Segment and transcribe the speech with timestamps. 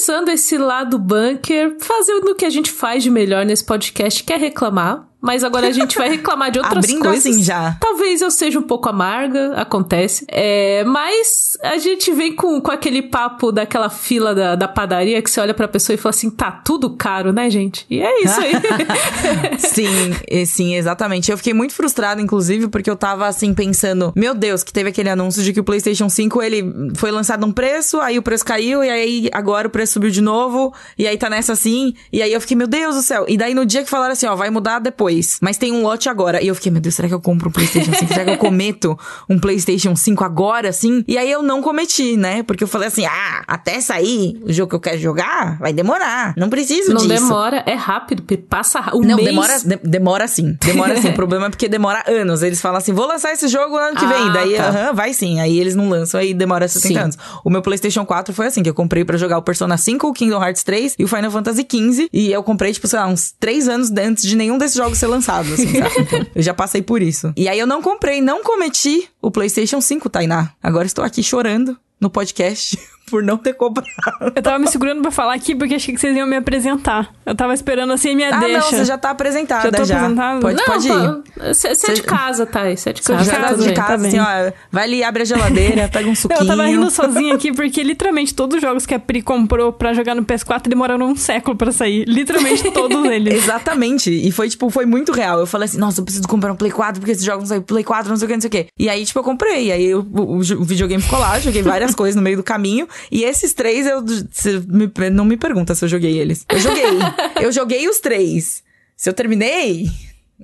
[0.00, 4.32] começando esse lado bunker, fazendo o que a gente faz de melhor nesse podcast, que
[4.32, 5.09] é reclamar.
[5.20, 7.26] Mas agora a gente vai reclamar de outras Abrindo coisas.
[7.26, 7.76] assim já.
[7.80, 10.24] Talvez eu seja um pouco amarga, acontece.
[10.28, 15.30] É, mas a gente vem com, com aquele papo daquela fila da, da padaria que
[15.30, 17.86] você olha pra pessoa e fala assim: tá tudo caro, né, gente?
[17.90, 18.52] E é isso aí.
[19.58, 21.30] Sim, sim, exatamente.
[21.30, 25.08] Eu fiquei muito frustrada, inclusive, porque eu tava assim pensando, meu Deus, que teve aquele
[25.08, 28.82] anúncio de que o PlayStation 5 ele foi lançado num preço, aí o preço caiu,
[28.82, 32.32] e aí agora o preço subiu de novo, e aí tá nessa assim, e aí
[32.32, 33.24] eu fiquei, meu Deus do céu.
[33.28, 35.09] E daí no dia que falaram assim, ó, vai mudar depois,
[35.40, 36.42] mas tem um lote agora.
[36.42, 38.08] E eu fiquei, meu Deus, será que eu compro um PlayStation 5?
[38.12, 41.04] será que eu cometo um PlayStation 5 agora, assim?
[41.06, 42.42] E aí eu não cometi, né?
[42.42, 46.34] Porque eu falei assim, ah, até sair o jogo que eu quero jogar, vai demorar.
[46.36, 47.08] Não preciso Não disso.
[47.08, 49.28] demora, é rápido, passa um Não, mês.
[49.28, 50.56] demora, de- demora sim.
[50.64, 51.08] Demora sim.
[51.08, 52.42] o problema é porque demora anos.
[52.42, 54.32] Eles falam assim, vou lançar esse jogo no ano que Ah, vem.
[54.32, 54.68] Daí, tá.
[54.68, 55.40] aham, vai sim.
[55.40, 56.98] Aí eles não lançam, aí demora 70 Sim.
[56.98, 57.18] anos.
[57.44, 60.12] O meu PlayStation 4 foi assim, que eu comprei pra jogar o Persona 5, o
[60.12, 62.08] Kingdom Hearts 3 e o Final Fantasy 15.
[62.12, 65.06] E eu comprei, tipo, sei lá, uns 3 anos antes de nenhum desses jogos ser
[65.06, 65.94] lançado, assim, sabe?
[65.98, 67.32] Então, eu já passei por isso.
[67.36, 70.52] E aí eu não comprei, não cometi o PlayStation 5, Tainá.
[70.62, 72.78] Agora estou aqui chorando no podcast
[73.10, 73.86] por não ter comprado.
[74.34, 77.10] Eu tava me segurando pra falar aqui porque achei que vocês iam me apresentar.
[77.26, 78.58] Eu tava esperando assim, minha Ah, deixa.
[78.58, 79.96] não, você já tá apresentada Já tô já.
[79.96, 80.40] apresentada?
[80.40, 81.54] Pode, Não, pode ir.
[81.54, 82.76] Você é de casa, Thay.
[82.76, 83.30] Você é de Sou casa.
[83.30, 83.74] de tá casa, tudo de bem.
[83.74, 84.52] tá casa, assim, ó.
[84.70, 86.40] Vai ali, abre a geladeira, pega um suquinho.
[86.40, 89.92] Eu tava rindo sozinha aqui porque literalmente todos os jogos que a Pri comprou pra
[89.92, 92.04] jogar no PS4 demoraram um século pra sair.
[92.06, 93.34] Literalmente todos eles.
[93.34, 94.10] Exatamente.
[94.10, 95.38] E foi, tipo, foi muito real.
[95.40, 97.62] Eu falei assim, nossa, eu preciso comprar um Play 4, porque esses jogos não saem
[97.62, 98.66] Play 4, não sei o que, não sei o que.
[98.78, 99.66] E aí, tipo, eu comprei.
[99.66, 102.86] E aí eu- o, o videogame ficou lá, joguei várias coisas no meio do caminho.
[103.10, 104.02] E esses três, eu
[104.68, 106.44] me- não me pergunta se eu joguei eles.
[106.48, 106.84] Eu joguei.
[107.42, 108.62] eu joguei os três.
[108.96, 109.88] Se eu terminei,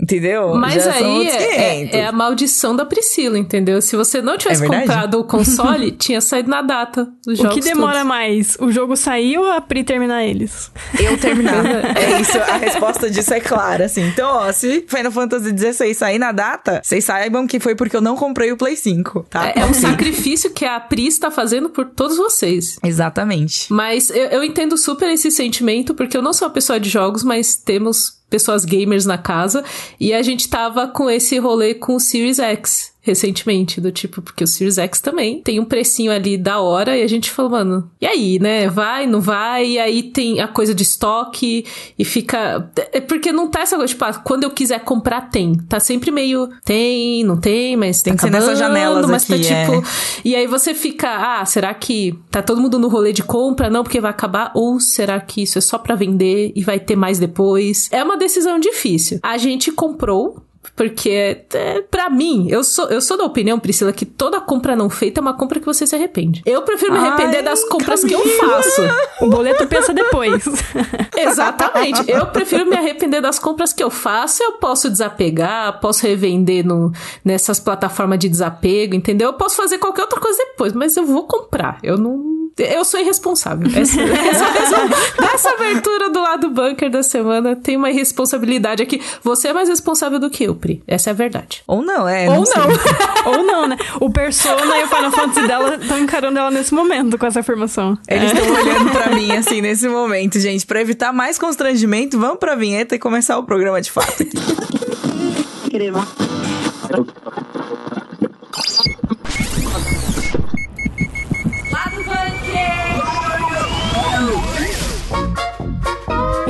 [0.01, 0.55] entendeu?
[0.57, 1.95] Mas Já aí é, 500.
[1.95, 3.81] é- é a maldição da Priscila, entendeu?
[3.83, 7.55] Se você não tivesse É comprado o console, tinha saído na data dos O jogos
[7.55, 8.07] que demora todos.
[8.09, 8.57] mais?
[8.61, 10.71] O jogo sair ou a Pri terminar eles?
[10.99, 11.65] Eu terminar.
[11.97, 14.03] é isso, a resposta disso é clara, assim.
[14.07, 18.01] Então, ó, se Final Fantasy XVI sair na data, vocês saibam que foi porque eu
[18.01, 19.49] não comprei o Play 5, tá?
[19.49, 22.79] É, é um sacrifício que a Pri está fazendo por todos vocês.
[22.85, 23.73] Exatamente.
[23.73, 27.23] Mas eu, eu entendo super esse sentimento, porque eu não sou uma pessoa de jogos,
[27.25, 29.65] mas temos pessoas gamers na casa.
[29.99, 34.43] E a gente tava com esse rolê com o Series X recentemente, do tipo, porque
[34.43, 37.89] o Series X também tem um precinho ali da hora, e a gente falou, mano,
[38.01, 38.69] e aí, né?
[38.69, 39.67] Vai, não vai?
[39.67, 41.65] E aí tem a coisa de estoque,
[41.97, 42.69] e fica.
[42.93, 45.55] É porque não tá essa coisa, tipo, ah, quando eu quiser comprar, tem.
[45.69, 46.49] Tá sempre meio.
[46.65, 49.55] Tem, não tem, mas Tem tá que ser nessas acabando, janelas mas tá aqui, tipo.
[49.55, 49.83] é.
[50.25, 53.71] E aí você fica, ah, será que tá todo mundo no rolê de compra?
[53.71, 54.51] Não, porque vai acabar?
[54.55, 57.89] Ou será que isso é só pra vender e vai ter mais depois?
[57.93, 59.21] É uma decisão difícil.
[59.23, 60.43] A gente comprou.
[60.75, 64.91] Porque, é, pra mim, eu sou, eu sou da opinião, Priscila, que toda compra não
[64.91, 66.43] feita é uma compra que você se arrepende.
[66.45, 68.63] Eu prefiro me Ai, arrepender das compras que eu Camila!
[68.63, 68.83] faço.
[69.23, 70.45] O boleto pensa depois.
[71.17, 72.11] Exatamente.
[72.11, 74.43] Eu prefiro me arrepender das compras que eu faço.
[74.43, 76.93] Eu posso desapegar, posso revender no,
[77.25, 79.29] nessas plataformas de desapego, entendeu?
[79.29, 81.79] Eu posso fazer qualquer outra coisa depois, mas eu vou comprar.
[81.83, 82.36] Eu não.
[82.59, 83.69] Eu sou irresponsável.
[83.69, 89.01] Essa, essa, essa, essa abertura do lado bunker da semana tem uma irresponsabilidade aqui.
[89.23, 90.83] Você é mais responsável do que eu, Pri.
[90.87, 91.63] Essa é a verdade.
[91.67, 92.31] Ou não, é.
[92.31, 92.63] Ou sei.
[92.63, 92.69] não.
[93.33, 93.77] Ou não, né?
[94.01, 97.99] O Persona e o Final Fantasy dela estão encarando ela nesse momento com essa afirmação.
[98.09, 100.65] Eles estão olhando pra mim, assim, nesse momento, gente.
[100.65, 104.37] Pra evitar mais constrangimento, vamos pra vinheta e começar o programa de fato aqui.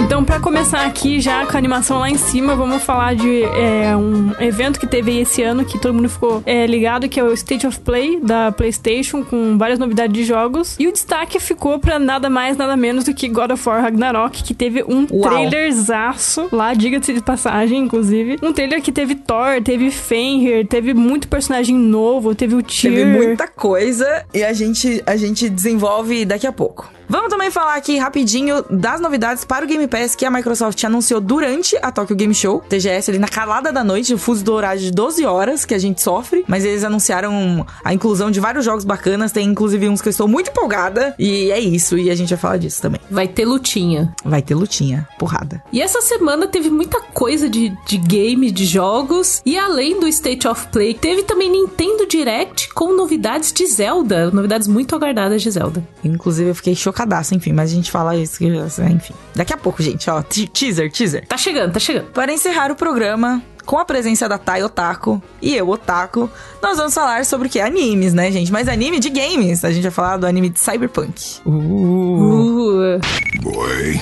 [0.07, 3.97] Então, pra começar aqui, já com a animação lá em cima, vamos falar de é,
[3.97, 7.33] um evento que teve esse ano, que todo mundo ficou é, ligado, que é o
[7.33, 10.77] State of Play da PlayStation, com várias novidades de jogos.
[10.79, 14.45] E o destaque ficou pra nada mais, nada menos do que God of War Ragnarok,
[14.45, 15.29] que teve um Uau.
[15.29, 18.39] trailerzaço lá, diga-se de passagem, inclusive.
[18.41, 22.93] Um trailer que teve Thor, teve Fenrir, teve muito personagem novo, teve o Tyr.
[22.93, 26.95] Teve muita coisa e a gente, a gente desenvolve daqui a pouco.
[27.09, 31.21] Vamos também falar aqui rapidinho das novidades para o Game Pass que a Microsoft anunciou
[31.21, 34.81] durante a Tokyo Game Show, TGS ali na calada da noite, o fuso do horário
[34.81, 38.85] de 12 horas que a gente sofre, mas eles anunciaram a inclusão de vários jogos
[38.85, 42.31] bacanas, tem inclusive uns que eu estou muito empolgada, e é isso, e a gente
[42.31, 43.01] vai falar disso também.
[43.11, 44.15] Vai ter lutinha.
[44.25, 45.63] Vai ter lutinha, porrada.
[45.73, 49.41] E essa semana teve muita coisa de, de game, de jogos.
[49.45, 54.31] E além do State of Play, teve também Nintendo Direct com novidades de Zelda.
[54.31, 55.87] Novidades muito aguardadas de Zelda.
[56.05, 59.15] Inclusive eu fiquei chocadaça, enfim, mas a gente fala isso, enfim.
[59.35, 60.23] Daqui a pouco, gente, ó.
[60.23, 61.27] Teaser, teaser.
[61.27, 62.07] Tá chegando, tá chegando.
[62.07, 66.31] Para encerrar o programa, com a presença da Tai Otaku e eu, Otaku,
[66.63, 67.61] nós vamos falar sobre o que?
[67.61, 68.51] Animes, né, gente?
[68.53, 69.65] Mas anime de games.
[69.65, 71.41] A gente vai falar do anime de Cyberpunk.
[71.45, 72.97] Uh.
[72.97, 73.01] uh.
[73.43, 74.01] Boy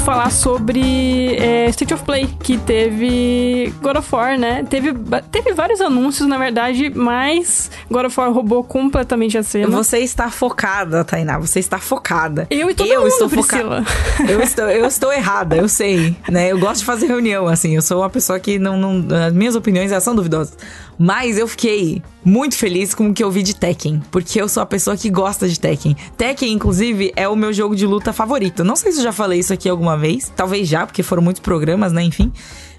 [0.00, 4.64] falar sobre é, State of Play, que teve God of War, né?
[4.68, 4.92] Teve,
[5.30, 9.68] teve vários anúncios, na verdade, mas God of War roubou completamente a cena.
[9.76, 11.38] Você está focada, Tainá.
[11.38, 12.46] Você está focada.
[12.50, 13.84] Eu e todo eu mundo, estou focada.
[14.28, 16.50] Eu estou, eu estou errada, eu sei, né?
[16.50, 17.74] Eu gosto de fazer reunião, assim.
[17.74, 20.56] Eu sou uma pessoa que não, não as minhas opiniões são duvidosas.
[21.02, 24.62] Mas eu fiquei muito feliz com o que eu vi de Tekken, porque eu sou
[24.62, 25.96] a pessoa que gosta de Tekken.
[26.14, 28.62] Tekken, inclusive, é o meu jogo de luta favorito.
[28.62, 31.40] Não sei se eu já falei isso aqui alguma vez, talvez já, porque foram muitos
[31.40, 32.02] programas, né?
[32.02, 32.30] Enfim.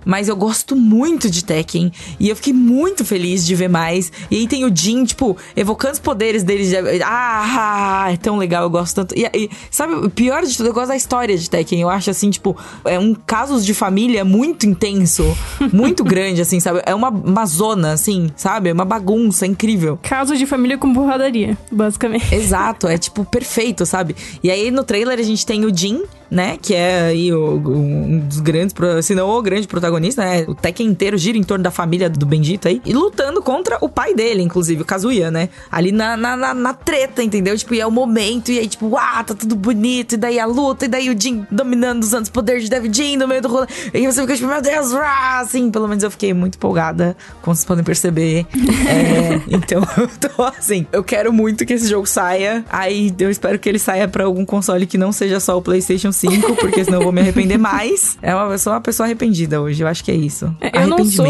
[0.05, 1.91] Mas eu gosto muito de Tekken.
[2.19, 4.11] E eu fiquei muito feliz de ver mais.
[4.29, 6.65] E aí tem o Jin, tipo, evocando os poderes dele.
[6.65, 7.03] De...
[7.03, 9.15] Ah, é tão legal, eu gosto tanto.
[9.17, 11.81] E, e, sabe, o pior de tudo, eu gosto da história de Tekken.
[11.81, 15.35] Eu acho assim, tipo, é um casos de família muito intenso.
[15.71, 16.81] muito grande, assim, sabe?
[16.85, 18.69] É uma, uma zona, assim, sabe?
[18.69, 19.99] É uma bagunça incrível.
[20.01, 22.33] Casos de família com porradaria, basicamente.
[22.33, 24.15] Exato, é tipo perfeito, sabe?
[24.43, 26.57] E aí no trailer a gente tem o Jin né?
[26.59, 28.73] Que é aí o, um dos grandes,
[29.03, 30.45] se não o grande protagonista, né?
[30.47, 32.81] O Tekken inteiro gira em torno da família do Bendito aí.
[32.85, 35.49] E lutando contra o pai dele, inclusive, o Kazuya, né?
[35.69, 37.57] Ali na, na, na, na treta, entendeu?
[37.57, 40.45] Tipo, e é o momento, e aí, tipo, ah, tá tudo bonito, e daí a
[40.45, 43.67] luta, e daí o Jin dominando, os poderes de David Jin no meio do rolê.
[43.93, 47.55] E você fica tipo, meu Deus, ah, assim, pelo menos eu fiquei muito empolgada, como
[47.55, 48.45] vocês podem perceber.
[48.87, 52.63] é, então, eu tô assim, eu quero muito que esse jogo saia.
[52.69, 56.11] Aí eu espero que ele saia para algum console que não seja só o PlayStation
[56.21, 58.17] 5, porque senão eu vou me arrepender mais.
[58.21, 60.53] É uma, eu sou uma pessoa arrependida hoje, eu acho que é isso.
[60.61, 61.25] É, eu não sou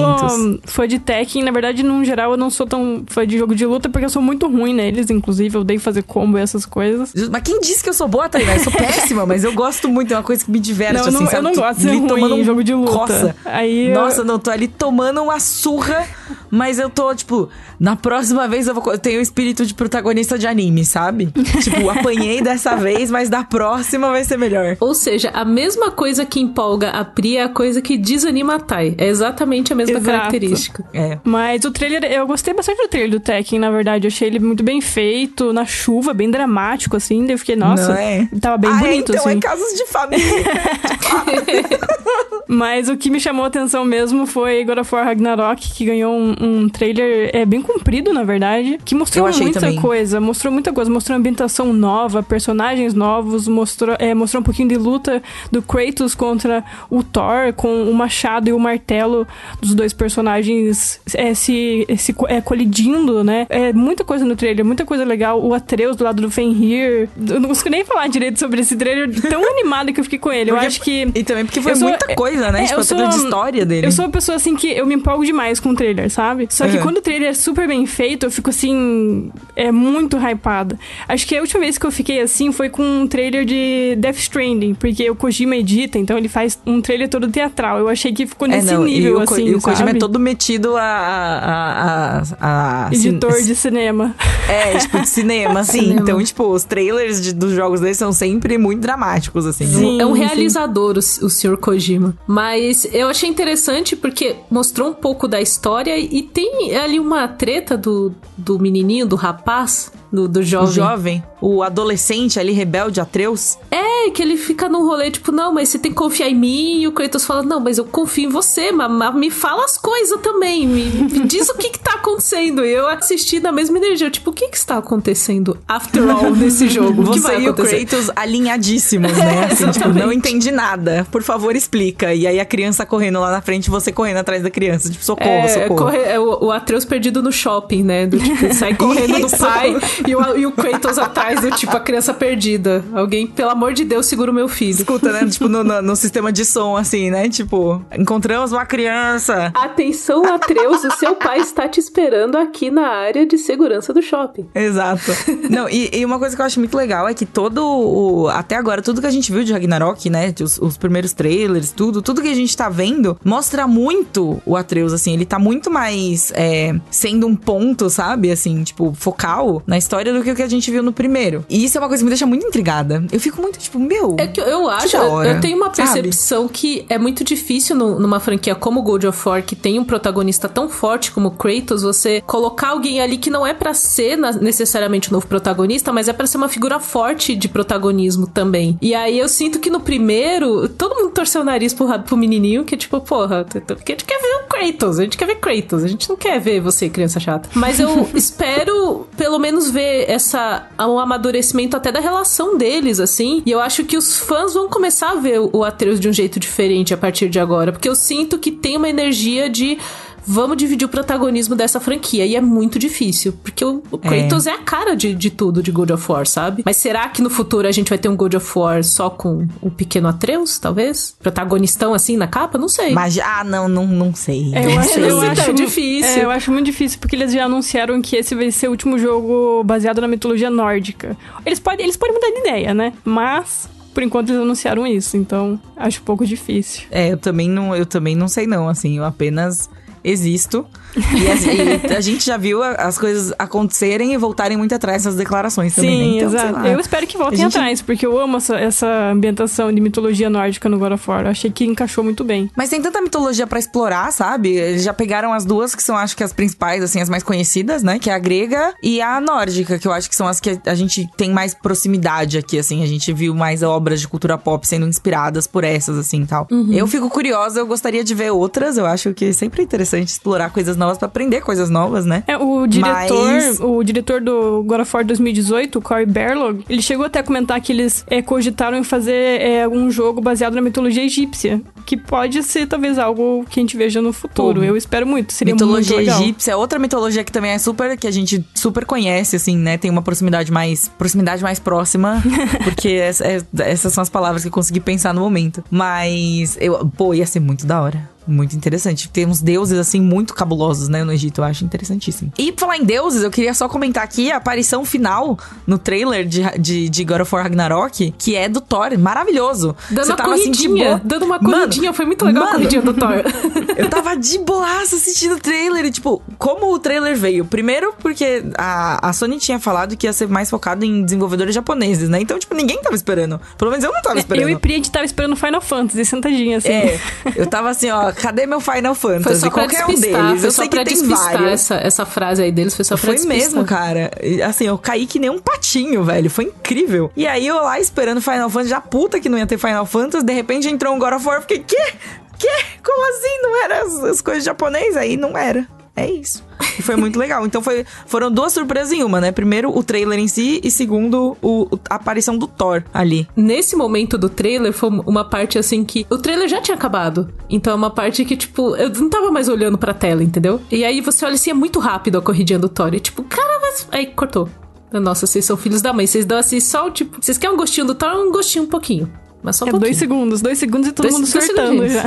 [0.65, 3.65] fã de Tekken, na verdade, no geral, eu não sou tão fã de jogo de
[3.65, 7.13] luta, porque eu sou muito ruim neles, inclusive, eu odeio fazer combo e essas coisas.
[7.29, 8.55] Mas quem disse que eu sou boa, Tainá?
[8.55, 11.11] Eu sou péssima, mas eu gosto muito, é uma coisa que me diverte, não, assim,
[11.11, 11.38] não, sabe?
[11.38, 12.91] Eu não gosto de ser ruim em jogo de luta.
[12.91, 13.35] Coça.
[13.45, 14.25] Aí Nossa, eu...
[14.25, 16.05] não, tô ali tomando uma surra,
[16.49, 17.49] mas eu tô, tipo,
[17.79, 21.31] na próxima vez eu, vou, eu tenho o espírito de protagonista de anime, sabe?
[21.61, 24.77] tipo, apanhei dessa vez, mas da próxima vai ser melhor.
[24.81, 28.59] Ou seja, a mesma coisa que empolga a Pri é a coisa que desanima a
[28.59, 28.95] Tai.
[28.97, 30.17] É exatamente a mesma Exato.
[30.17, 30.83] característica.
[30.91, 31.19] É.
[31.23, 34.07] Mas o trailer, eu gostei bastante do trailer do Tekken, na verdade.
[34.07, 37.23] Eu achei ele muito bem feito, na chuva, bem dramático, assim.
[37.27, 38.27] Daí eu fiquei, nossa, é?
[38.41, 39.37] tava bem ah, bonito, então assim.
[39.37, 40.25] é casos de família.
[42.47, 46.13] Mas o que me chamou a atenção mesmo foi God of War Ragnarok, que ganhou
[46.13, 49.79] um, um trailer é, bem comprido, na verdade, que mostrou muita também.
[49.79, 50.19] coisa.
[50.19, 50.91] Mostrou muita coisa.
[50.91, 55.21] Mostrou ambientação nova, personagens novos, mostrou, é, mostrou um pouquinho de luta
[55.51, 59.27] do Kratos contra o Thor, com o machado e o martelo
[59.59, 63.45] dos dois personagens é, se, se é, colidindo, né?
[63.50, 65.44] É muita coisa no trailer, muita coisa legal.
[65.44, 67.09] O Atreus do lado do Fenrir.
[67.27, 70.31] Eu não consigo nem falar direito sobre esse trailer tão animado que eu fiquei com
[70.31, 70.51] ele.
[70.51, 71.12] Porque, eu acho que.
[71.13, 72.63] E também porque foi sou, muita coisa, né?
[72.63, 73.88] É, tipo, sou, de história dele.
[73.88, 76.47] Eu sou uma pessoa assim que eu me empolgo demais com o trailer, sabe?
[76.50, 76.83] Só que uhum.
[76.83, 79.31] quando o trailer é super bem feito, eu fico assim.
[79.56, 80.79] É muito hypada.
[81.07, 84.17] Acho que a última vez que eu fiquei assim foi com um trailer de Death
[84.17, 87.79] Stranding, porque o Kojima edita, então ele faz um trailer todo teatral.
[87.79, 89.45] Eu achei que ficou é, nesse é, não, nível, e o, assim.
[89.45, 90.81] E o Kojima é todo metido a.
[90.81, 93.45] a, a, a Editor cin...
[93.45, 94.15] de cinema.
[94.47, 95.81] É, tipo, de cinema, assim.
[95.81, 96.01] Cinema.
[96.01, 99.65] Então, tipo, os trailers de, dos jogos dele são sempre muito dramáticos, assim.
[99.65, 101.57] Sim, é um realizador, o, o Sr.
[101.57, 102.15] Kojima.
[102.27, 107.77] Mas eu achei interessante porque mostrou um pouco da história e tem ali uma treta
[107.77, 110.69] do, do menininho, do rapaz, do, do jovem.
[110.69, 113.57] O jovem, o adolescente ali, rebelde, Atreus.
[113.69, 116.81] É, que ele fica num rolê, tipo, não, mas você tem que confiar em mim.
[116.81, 120.20] E o Kratos fala, não, mas eu confio em você, mas, me fala as coisas
[120.22, 120.67] também.
[120.67, 122.65] Me, me diz o que que tá acontecendo.
[122.65, 126.67] E eu assisti na mesma energia, tipo, o que que está acontecendo, after all, nesse
[126.70, 127.03] jogo?
[127.03, 129.46] Você e o Kratos alinhadíssimos, né?
[129.51, 131.05] Assim, tipo, não entendi nada.
[131.12, 132.13] Por favor, explica.
[132.13, 134.89] E aí a criança correndo lá na frente, você correndo atrás da criança.
[134.89, 135.75] Tipo, socorro, é, socorro.
[135.75, 138.08] Corre, é o, o Atreus perdido no shopping, né?
[138.08, 139.75] Do, tipo, sai correndo do pai
[140.08, 142.84] e o, e o Kratos atrás do tipo a criança perdida.
[142.93, 144.71] Alguém, pelo amor de Deus, segura o meu filho.
[144.71, 145.27] Escuta, né?
[145.27, 147.27] tipo, no, no, no, sistema de som, assim, né?
[147.27, 149.51] Tipo, encontramos uma criança.
[149.53, 154.48] Atenção, Atreus, o seu pai está te esperando aqui na área de segurança do shopping.
[154.55, 155.12] Exato.
[155.50, 158.29] Não, e, e uma coisa que eu acho muito legal é que todo o.
[158.29, 160.33] Até agora, tudo que a gente viu de Ragnarok, né?
[160.41, 164.93] Os, os primeiros trailers, tudo, tudo que a gente tá vendo mostra muito o Atreus,
[164.93, 165.12] assim.
[165.12, 168.31] Ele tá muito mais é, sendo um ponto, sabe?
[168.31, 171.45] Assim, tipo, focal na história do que o que a gente viu no primeiro.
[171.50, 173.03] E isso é uma coisa que me deixa muito intrigada.
[173.12, 174.15] Eu fico muito tipo, meu.
[174.19, 176.53] É que eu acho, eu, eu, tenho uma percepção sabe?
[176.53, 180.47] que é muito difícil no, numa franquia como God of War, que tem um protagonista
[180.47, 185.09] tão forte como Kratos, você colocar alguém ali que não é para ser na, necessariamente
[185.09, 188.77] o novo protagonista, mas é para ser uma figura forte de protagonismo também.
[188.81, 192.63] E aí eu sinto que no primeiro, todo mundo torceu o nariz pro, pro menininho,
[192.63, 195.83] que tipo, porra, porque a gente quer ver o Kratos, a gente quer ver Kratos,
[195.83, 197.50] a gente não quer ver você, criança chata.
[197.53, 203.41] Mas eu espero pelo menos ver essa um amadurecimento até da relação deles, assim.
[203.45, 206.11] E eu acho acho que os fãs vão começar a ver o Atreus de um
[206.11, 209.77] jeito diferente a partir de agora, porque eu sinto que tem uma energia de
[210.25, 212.25] vamos dividir o protagonismo dessa franquia.
[212.25, 214.51] E é muito difícil, porque o, o Kratos é.
[214.51, 216.63] é, a cara de, de tudo de God of War, sabe?
[216.65, 219.47] Mas será que no futuro a gente vai ter um God of War só com
[219.61, 221.15] o pequeno Atreus, talvez?
[221.19, 222.57] Protagonistão assim na capa?
[222.57, 222.93] Não sei.
[222.93, 224.51] Mas, ah, não, não, não sei.
[224.53, 226.21] É, eu acho, eu acho é difícil.
[226.21, 228.97] É, eu acho muito difícil, porque eles já anunciaram que esse vai ser o último
[228.97, 231.17] jogo baseado na mitologia nórdica.
[231.45, 232.93] Eles podem, eles podem mudar de ideia, né?
[233.03, 236.83] Mas por enquanto eles anunciaram isso, então acho um pouco difícil.
[236.89, 239.69] É, eu também não, eu também não sei não, assim, eu apenas
[240.03, 240.67] existo.
[240.95, 245.15] E a, e a, gente já viu as coisas acontecerem e voltarem muito atrás essas
[245.15, 245.91] declarações também.
[245.91, 246.17] Sim, né?
[246.17, 246.67] então, exato.
[246.67, 247.57] Eu espero que voltem gente...
[247.57, 251.25] atrás, porque eu amo essa, essa ambientação de mitologia nórdica no God of War.
[251.25, 252.50] Eu achei que encaixou muito bem.
[252.55, 254.50] Mas tem tanta mitologia para explorar, sabe?
[254.50, 257.83] Eles já pegaram as duas que são, acho que as principais, assim, as mais conhecidas,
[257.83, 258.00] né?
[258.00, 260.75] Que é a grega e a nórdica, que eu acho que são as que a
[260.75, 262.83] gente tem mais proximidade aqui, assim.
[262.83, 266.48] A gente viu mais obras de cultura pop sendo inspiradas por essas, assim, tal.
[266.51, 266.71] Uhum.
[266.74, 268.77] Eu fico curiosa, eu gostaria de ver outras.
[268.77, 272.23] Eu acho que é sempre interessante explorar coisas novas para aprender coisas novas, né?
[272.27, 273.59] É, o diretor, Mas...
[273.59, 277.61] o diretor do God of War 2018, o Corey Barlog, ele chegou até a comentar
[277.61, 282.41] que eles é, cogitaram em fazer é, um jogo baseado na mitologia egípcia, que pode
[282.43, 284.59] ser talvez algo que a gente veja no futuro.
[284.59, 286.21] Pô, Eu espero muito, seria mitologia muito legal.
[286.21, 289.77] egípcia, outra mitologia que também é super que a gente super conhece assim, né?
[289.77, 292.21] Tem uma proximidade mais proximidade mais próxima,
[292.63, 295.63] porque essa, é, essas são as palavras que eu consegui pensar no momento.
[295.69, 298.11] Mas eu, pô, ia ser muito da hora.
[298.27, 299.09] Muito interessante.
[299.09, 301.41] Temos deuses, assim, muito cabulosos, né, no Egito.
[301.41, 302.31] Eu acho interessantíssimo.
[302.37, 306.43] E falar em deuses, eu queria só comentar aqui a aparição final no trailer de,
[306.59, 308.97] de, de God of War Ragnarok, que é do Thor.
[308.97, 309.75] Maravilhoso.
[309.89, 310.95] Dando Você uma tava, corridinha.
[310.95, 311.83] Assim, dando uma corridinha.
[311.83, 313.23] Mano, Foi muito legal mano, a corridinha do Thor.
[313.77, 315.85] eu tava de boaça assistindo o trailer.
[315.85, 317.45] E, tipo, como o trailer veio?
[317.45, 322.09] Primeiro, porque a, a Sony tinha falado que ia ser mais focado em desenvolvedores japoneses,
[322.09, 322.21] né?
[322.21, 323.39] Então, tipo, ninguém tava esperando.
[323.57, 324.43] Pelo menos eu não tava esperando.
[324.43, 326.69] Eu e Pri, a gente tava esperando Final Fantasy, sentadinha, assim.
[326.69, 326.99] É.
[327.35, 329.24] Eu tava assim, ó, cadê meu Final Fantasy?
[329.24, 330.44] Foi só pra Qualquer despistar, um deles.
[330.44, 331.51] Eu sei que tem vários.
[331.51, 333.44] Essa, essa frase aí deles foi só pra Foi despistar.
[333.44, 334.12] mesmo, cara.
[334.48, 336.30] Assim, eu caí que nem um patinho, velho.
[336.30, 337.12] Foi incrível.
[337.15, 340.25] E aí eu lá esperando Final Fantasy, já puta que não ia ter Final Fantasy,
[340.25, 341.94] de repente entrou um God of War, fiquei, quê?
[342.38, 342.50] Quê?
[342.84, 343.41] Como assim?
[343.44, 344.98] Não era as, as coisas japonesas?
[344.98, 345.68] Aí não era.
[345.95, 346.43] É isso.
[346.79, 347.45] E foi muito legal.
[347.45, 349.31] Então foi, foram duas surpresas em uma, né?
[349.31, 353.27] Primeiro, o trailer em si, e segundo, o, a aparição do Thor ali.
[353.36, 356.05] Nesse momento do trailer, foi uma parte assim que.
[356.10, 357.29] O trailer já tinha acabado.
[357.50, 360.62] Então é uma parte que, tipo, eu não tava mais olhando pra tela, entendeu?
[360.71, 362.93] E aí você olha assim, é muito rápido a corridinha do Thor.
[362.93, 363.88] E tipo, cara, mas.
[363.91, 364.50] Aí cortou.
[364.93, 366.05] Nossa, vocês são filhos da mãe.
[366.05, 367.17] Vocês dão assim só, tipo.
[367.21, 368.13] Vocês querem um gostinho do Thor?
[368.13, 369.12] Um gostinho um pouquinho.
[369.43, 372.05] Mas só um é dois segundos, dois segundos e todo dois, mundo surtando já.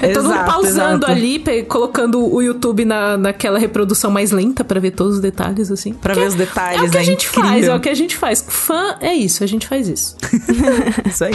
[0.00, 1.10] É todo mundo pausando exato.
[1.10, 5.92] ali, colocando o YouTube na, naquela reprodução mais lenta para ver todos os detalhes, assim.
[5.92, 7.50] Pra ver os detalhes, é o que é a gente incrível.
[7.50, 8.44] faz, é o que a gente faz.
[8.46, 10.16] Fã é isso, a gente faz isso.
[11.06, 11.34] isso aí.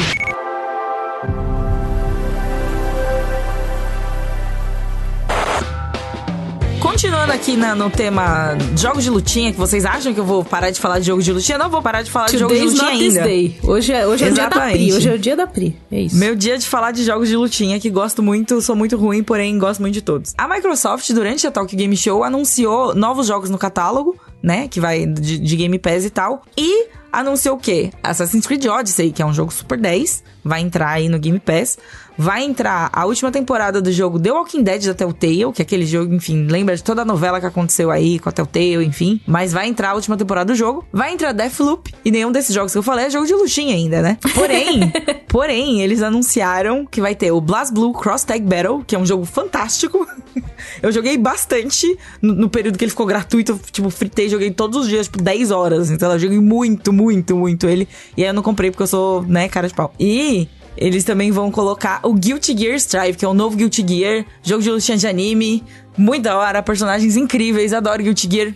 [7.05, 10.71] Continuando aqui na, no tema jogos de lutinha, que vocês acham que eu vou parar
[10.71, 11.55] de falar de jogos de lutinha?
[11.55, 13.21] Não vou parar de falar Today's de jogos de lutinha ainda.
[13.21, 13.59] Day.
[13.61, 14.93] Hoje é, hoje é o dia da Pri.
[14.93, 15.77] Hoje é o dia da Pri.
[15.91, 16.15] É isso.
[16.15, 19.55] Meu dia de falar de jogos de lutinha, que gosto muito, sou muito ruim, porém
[19.59, 20.33] gosto muito de todos.
[20.35, 24.67] A Microsoft, durante a Talk Game Show, anunciou novos jogos no catálogo, né?
[24.67, 26.41] Que vai de, de Game Pass e tal.
[26.57, 27.91] E anunciou o quê?
[28.01, 31.77] Assassin's Creed Odyssey, que é um jogo Super 10, vai entrar aí no Game Pass.
[32.17, 35.85] Vai entrar a última temporada do jogo The Walking Dead da Telltale, que é aquele
[35.85, 39.19] jogo, enfim, lembra de toda a novela que aconteceu aí com a Telltale, enfim.
[39.27, 40.85] Mas vai entrar a última temporada do jogo.
[40.93, 44.01] Vai entrar Deathloop, e nenhum desses jogos que eu falei é jogo de luxinha ainda,
[44.01, 44.17] né?
[44.33, 44.93] Porém,
[45.27, 49.05] porém, eles anunciaram que vai ter o Blast Blue Cross Tag Battle, que é um
[49.05, 50.07] jogo fantástico.
[50.81, 54.87] eu joguei bastante no, no, período que ele ficou gratuito, tipo, fritei, joguei todos os
[54.87, 55.91] dias, tipo, 10 horas.
[55.91, 57.87] Então eu joguei muito, muito, muito ele.
[58.15, 59.93] E aí eu não comprei porque eu sou, né, cara de pau.
[59.99, 64.25] E eles também vão colocar o Guilty Gear Strive, que é o novo Guilty Gear,
[64.43, 65.63] jogo de lutinha de anime.
[65.97, 68.53] Muito da hora, personagens incríveis, adoro Guilty Gear.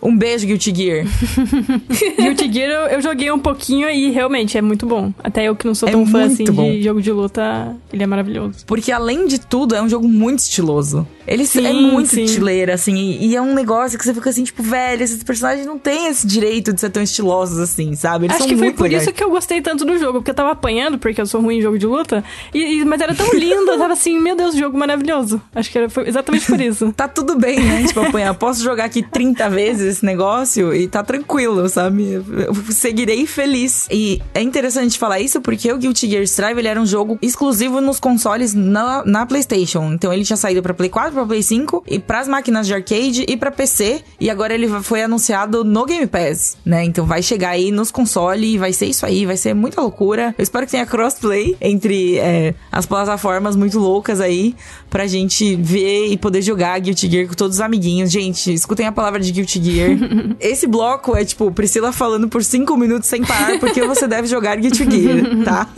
[0.00, 1.06] Um beijo, Guilty Gear.
[2.18, 5.12] Guilty Gear eu, eu, joguei um pouquinho e realmente é muito bom.
[5.22, 6.70] Até eu que não sou é tão fã assim bom.
[6.70, 8.64] de jogo de luta, ele é maravilhoso.
[8.64, 11.06] Porque além de tudo, é um jogo muito estiloso.
[11.28, 12.24] Ele sim, é muito sim.
[12.24, 15.66] estileiro, assim, e, e, é um negócio que você fica assim, tipo, velho, esses personagens
[15.66, 18.26] não têm esse direito de ser tão estilosos assim, sabe?
[18.26, 19.02] Eles Acho que foi por legais.
[19.02, 21.58] isso que eu gostei tanto do jogo, porque eu tava apanhando, porque eu sou ruim
[21.58, 24.54] em jogo de luta, e, e mas era tão lindo, eu tava assim, meu Deus,
[24.56, 25.40] jogo maravilhoso.
[25.54, 26.92] Acho que era, foi exatamente por isso.
[26.96, 27.84] tá tudo bem, né?
[27.86, 28.34] Tipo, apanhar.
[28.34, 32.12] Posso jogar aqui 30 vezes esse negócio e tá tranquilo, sabe?
[32.12, 33.86] Eu seguirei feliz.
[33.90, 37.80] E é interessante falar isso porque o Guilty Gear Strive ele era um jogo exclusivo
[37.80, 39.92] nos consoles na, na PlayStation.
[39.92, 43.24] Então ele tinha saído para Play 4, pra Play 5 e pras máquinas de arcade
[43.28, 44.02] e pra PC.
[44.20, 46.84] E agora ele foi anunciado no Game Pass, né?
[46.84, 50.34] Então vai chegar aí nos consoles e vai ser isso aí, vai ser muita loucura.
[50.38, 54.54] Eu espero que tenha crossplay entre é, as plataformas muito loucas aí
[54.90, 58.10] pra gente ver e poder jogar Guilty Gear com todos os amiguinhos.
[58.10, 59.90] Gente, escutem a palavra de Guilty Gear.
[60.40, 64.56] Esse bloco é tipo Priscila falando por cinco minutos sem parar porque você deve jogar
[64.56, 65.68] Guilty Gear, tá?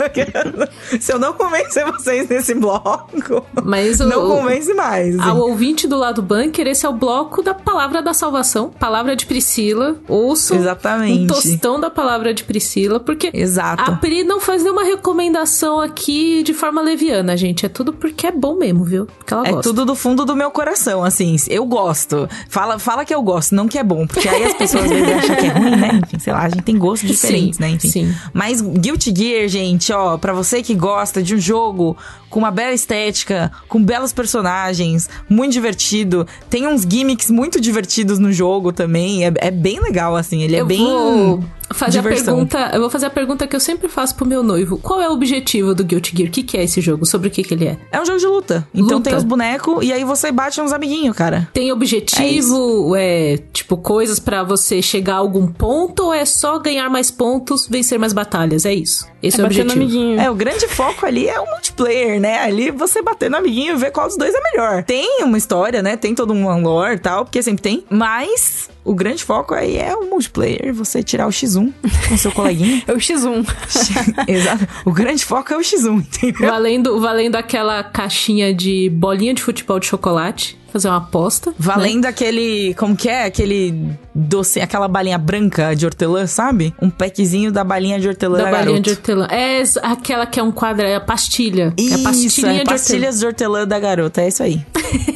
[1.00, 5.18] Se eu não convencer vocês nesse bloco, Mas o, não convence mais.
[5.18, 5.29] assim.
[5.30, 9.26] Ao ouvinte do lado bunker, esse é o bloco da palavra da salvação, palavra de
[9.26, 9.96] Priscila.
[10.08, 11.24] Ouçam Exatamente.
[11.24, 13.90] um tostão da palavra de Priscila, porque Exato.
[13.90, 17.66] a Pri não faz nenhuma recomendação aqui de forma leviana, gente.
[17.66, 19.06] É tudo porque é bom mesmo, viu?
[19.06, 19.62] Porque ela É gosta.
[19.62, 21.36] tudo do fundo do meu coração, assim.
[21.48, 22.28] Eu gosto.
[22.48, 24.06] Fala, fala que eu gosto, não que é bom.
[24.06, 26.00] Porque aí as pessoas às vezes acham que é ruim, né?
[26.04, 27.70] Enfim, sei lá, a gente tem gostos diferentes, Sim, né?
[27.70, 27.88] Enfim.
[27.88, 28.14] sim.
[28.32, 31.96] Mas Guilty Gear, gente, ó, pra você que gosta de um jogo
[32.28, 38.32] com uma bela estética, com belos personagens, muito divertido, tem uns gimmicks muito divertidos no
[38.32, 39.24] jogo também.
[39.24, 40.42] É, é bem legal, assim.
[40.42, 40.78] Ele é eu bem.
[40.78, 42.34] vou fazer a diversão.
[42.34, 42.70] pergunta.
[42.74, 44.78] Eu vou fazer a pergunta que eu sempre faço pro meu noivo.
[44.78, 46.28] Qual é o objetivo do Guilty Gear?
[46.28, 47.06] O que, que é esse jogo?
[47.06, 47.78] Sobre o que, que ele é?
[47.92, 48.68] É um jogo de luta.
[48.74, 49.10] Então Luta.
[49.10, 51.48] tem os bonecos e aí você bate uns amiguinhos, cara.
[51.52, 56.88] Tem objetivo, é, tipo, coisas pra você chegar a algum ponto ou é só ganhar
[56.90, 58.64] mais pontos, vencer mais batalhas?
[58.66, 59.06] É isso.
[59.22, 59.74] Esse é, É o objetivo.
[59.74, 60.20] amiguinho.
[60.20, 62.38] É, o grande foco ali é o multiplayer, né?
[62.40, 64.82] Ali você bater no amiguinho e ver qual dos dois é melhor.
[64.84, 65.96] Tem uma história, né?
[65.96, 67.84] Tem todo um lore e tal, porque sempre tem.
[67.90, 71.72] Mas o grande foco aí é o multiplayer, você tirar o X1
[72.08, 72.82] com seu coleguinha.
[72.90, 73.46] É o X1.
[74.26, 74.66] Exato.
[74.84, 76.50] O grande foco é o X1, entendeu?
[76.50, 80.58] Valendo, valendo aquela caixinha de bolinha de futebol de chocolate.
[80.72, 81.52] Fazer uma aposta.
[81.58, 82.74] Valendo aquele.
[82.74, 83.24] Como que é?
[83.24, 86.74] Aquele doce, aquela balinha branca de hortelã, sabe?
[86.80, 88.82] Um packzinho da balinha de hortelã Da balinha garoto.
[88.82, 89.26] de hortelã.
[89.30, 91.74] É aquela que é um quadro, é a pastilha.
[91.76, 94.64] é a Isso, pastilhinha é de pastilhas de hortelã da garota, é isso aí.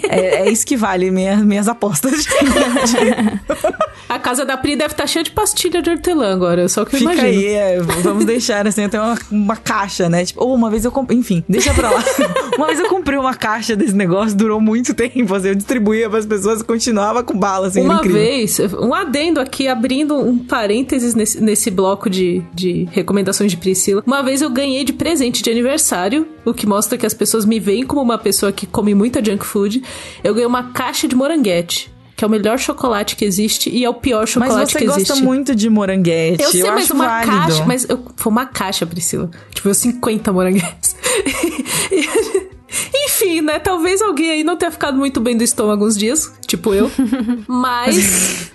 [0.09, 2.27] é, é isso que vale minha, minhas apostas.
[4.09, 7.01] A casa da Pri deve estar cheia de pastilha de hortelã agora, só que eu
[7.01, 7.29] Fica imagino.
[7.29, 10.25] aí, é, vamos deixar assim, até uma, uma caixa, né?
[10.25, 12.05] Tipo, ou uma vez eu comprei, enfim, deixa pra lá.
[12.57, 16.26] uma vez eu comprei uma caixa desse negócio, durou muito tempo, assim, eu distribuía pras
[16.26, 21.40] pessoas e continuava com bala, assim, Uma vez, um adendo aqui, abrindo um parênteses nesse,
[21.40, 24.02] nesse bloco de, de recomendações de Priscila.
[24.07, 27.61] Uma vez eu ganhei de presente de aniversário, o que mostra que as pessoas me
[27.61, 29.83] veem como uma pessoa que come muita junk food.
[30.22, 33.90] Eu ganhei uma caixa de moranguete, que é o melhor chocolate que existe e é
[33.90, 35.22] o pior Mas chocolate você que gosta existe.
[35.22, 36.42] muito de moranguete.
[36.42, 37.37] Eu sei, mas acho uma válido.
[37.37, 37.64] caixa.
[37.64, 39.30] Mas eu, foi uma caixa, Priscila.
[39.52, 40.96] Tipo, eu 50 moranguetes.
[42.95, 43.59] Enfim, né?
[43.59, 46.91] Talvez alguém aí não tenha ficado muito bem do estômago uns dias, tipo eu.
[47.47, 47.97] Mas.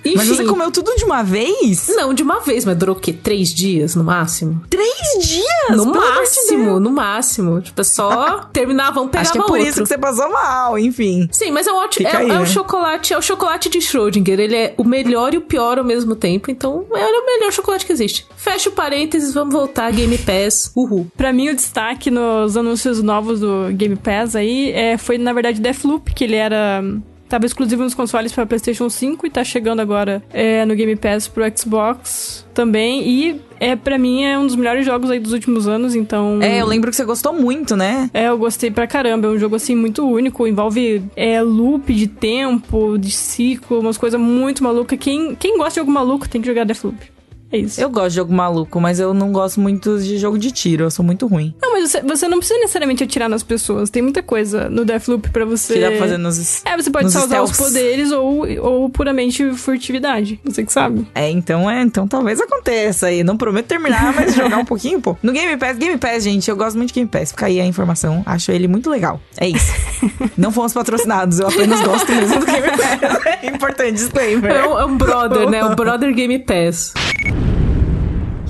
[0.06, 0.16] Enfim.
[0.16, 1.88] Mas você comeu tudo de uma vez?
[1.90, 3.12] Não, de uma vez, mas durou o quê?
[3.12, 4.64] Três dias no máximo?
[4.70, 5.50] Três dias?
[5.76, 7.62] no máximo, no máximo.
[7.62, 9.68] Tipo, é só terminava um, pegava Acho que é por outro.
[9.68, 11.28] isso que você passou mal, enfim.
[11.32, 12.08] Sim, mas é um ótimo.
[12.08, 12.46] É, aí, é o né?
[12.46, 14.40] chocolate, é o chocolate de Schrödinger.
[14.40, 16.50] Ele é o melhor e o pior ao mesmo tempo.
[16.50, 18.26] Então, é o melhor chocolate que existe.
[18.50, 19.92] Fecha o parênteses, vamos voltar.
[19.92, 20.72] Game Pass.
[20.76, 21.06] Uhul.
[21.16, 25.62] Pra mim, o destaque nos anúncios novos do Game Pass aí é, foi, na verdade,
[25.62, 26.84] Deathloop, que ele era.
[27.30, 31.28] Tava exclusivo nos consoles para PlayStation 5 e tá chegando agora é, no Game Pass
[31.28, 33.08] pro Xbox também.
[33.08, 36.42] E é para mim é um dos melhores jogos aí dos últimos anos, então.
[36.42, 38.10] É, eu lembro que você gostou muito, né?
[38.16, 39.28] É, eu gostei pra caramba.
[39.28, 40.48] É um jogo, assim, muito único.
[40.48, 44.98] Envolve é, loop de tempo, de ciclo, umas coisas muito malucas.
[45.00, 47.19] Quem, quem gosta de jogo maluco tem que jogar Deathloop.
[47.52, 47.82] É isso.
[47.82, 50.92] Eu gosto de jogo maluco, mas eu não gosto muito de jogo de tiro, eu
[50.92, 51.54] sou muito ruim.
[51.62, 53.90] Não, mas você, você não precisa necessariamente atirar nas pessoas.
[53.90, 55.74] Tem muita coisa no Deathloop pra você...
[55.74, 56.66] Que dá pra fazer nos...
[56.66, 60.40] É, você pode só usar os poderes ou, ou puramente furtividade.
[60.44, 61.08] Você que sabe.
[61.16, 63.24] É, então é, então talvez aconteça aí.
[63.24, 65.18] Não prometo terminar, mas jogar um pouquinho, pô.
[65.24, 67.32] No Game Pass, Game Pass, gente, eu gosto muito de Game Pass.
[67.32, 68.24] Fica aí a informação.
[68.26, 69.20] Acho ele muito legal.
[69.38, 69.74] É isso.
[70.38, 73.26] não fomos patrocinados, eu apenas gosto mesmo do Game Pass.
[73.42, 74.52] É importante, disclaimer.
[74.52, 75.64] É um, é um brother, né?
[75.64, 76.94] O brother Game Pass.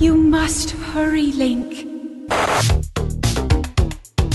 [0.00, 1.86] You must hurry, Link.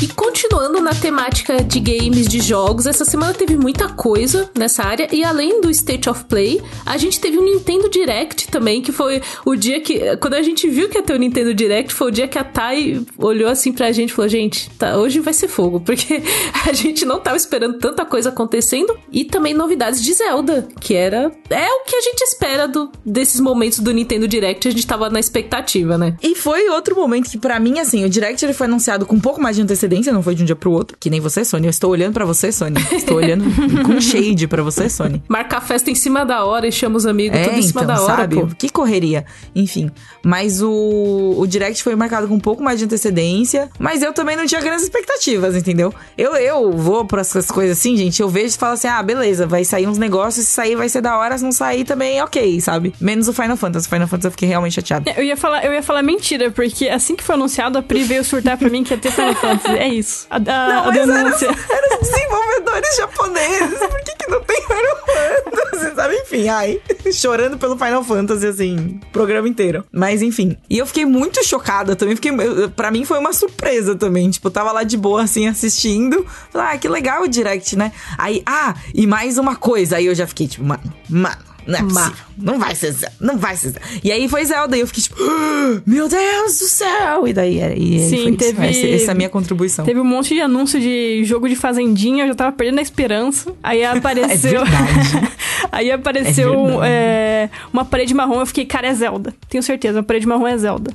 [0.01, 5.07] E continuando na temática de games, de jogos, essa semana teve muita coisa nessa área.
[5.11, 9.21] E além do State of Play, a gente teve um Nintendo Direct também, que foi
[9.45, 10.17] o dia que.
[10.17, 12.43] Quando a gente viu que ia ter o Nintendo Direct, foi o dia que a
[12.43, 16.21] Thay olhou assim pra gente e falou: gente, tá, hoje vai ser fogo, porque
[16.67, 18.97] a gente não tava esperando tanta coisa acontecendo.
[19.11, 21.31] E também novidades de Zelda, que era.
[21.49, 25.09] É o que a gente espera do, desses momentos do Nintendo Direct, a gente tava
[25.09, 26.17] na expectativa, né?
[26.21, 29.19] E foi outro momento que, pra mim, assim, o Direct ele foi anunciado com um
[29.19, 30.97] pouco mais de antecedência, não foi de um dia pro outro.
[30.99, 31.65] Que nem você, Sony.
[31.67, 32.75] Eu estou olhando pra você, Sony.
[32.91, 33.45] Estou olhando
[33.83, 35.21] com shade pra você, Sony.
[35.27, 37.95] Marcar festa em cima da hora e chama os amigos É, tudo em cima então,
[37.95, 38.35] da hora, sabe?
[38.35, 38.47] pô.
[38.57, 39.25] Que correria.
[39.55, 39.91] Enfim.
[40.23, 43.69] Mas o, o Direct foi marcado com um pouco mais de antecedência.
[43.79, 45.93] Mas eu também não tinha grandes expectativas, entendeu?
[46.17, 48.21] Eu, eu vou pra essas coisas assim, gente.
[48.21, 50.47] Eu vejo e falo assim: ah, beleza, vai sair uns negócios.
[50.47, 51.37] Se sair, vai ser da hora.
[51.37, 52.93] Se não sair, também ok, sabe?
[52.99, 53.87] Menos o Final Fantasy.
[53.87, 55.11] O Final Fantasy eu fiquei realmente chateada.
[55.15, 58.23] Eu ia, falar, eu ia falar mentira, porque assim que foi anunciado, a Pri veio
[58.23, 59.74] surtar pra mim que ia ter Final Fantasy.
[59.77, 60.27] É isso.
[60.29, 61.47] A, a, Não, a denúncia.
[61.47, 63.79] era os desenvolvedores japoneses.
[63.79, 65.95] Por que, que não tem Final Fantasy?
[65.95, 66.15] Sabe?
[66.15, 66.81] Enfim, ai.
[67.13, 69.83] Chorando pelo Final Fantasy, assim, programa inteiro.
[69.91, 70.57] Mas enfim.
[70.69, 72.15] E eu fiquei muito chocada também.
[72.15, 72.31] Fiquei,
[72.75, 74.29] pra mim foi uma surpresa também.
[74.29, 76.25] Tipo, eu tava lá de boa, assim, assistindo.
[76.51, 77.91] Falei, ah, que legal o direct, né?
[78.17, 79.97] Aí, ah, e mais uma coisa.
[79.97, 81.44] Aí eu já fiquei, tipo, mano, mano.
[81.67, 82.25] Não é possível.
[82.37, 83.15] Não vai ser Zelda.
[83.19, 83.81] Não vai ser Zelda.
[84.03, 84.77] E aí foi Zelda.
[84.77, 87.27] E eu fiquei tipo, "Ah, meu Deus do céu.
[87.27, 88.37] E daí, era- e aí Sim, foi isso.
[88.37, 89.85] teve- Essa, essa é a minha contribuição.
[89.85, 93.51] Teve um monte de anúncio de jogo de fazendinha, eu já tava perdendo a esperança.
[93.63, 94.61] Aí apareceu.
[94.61, 94.65] É
[95.71, 97.05] aí apareceu É
[97.45, 99.33] é, uma parede marrom, eu fiquei, cara, é Zelda.
[99.49, 100.91] Tenho certeza, a parede marrom é Zelda.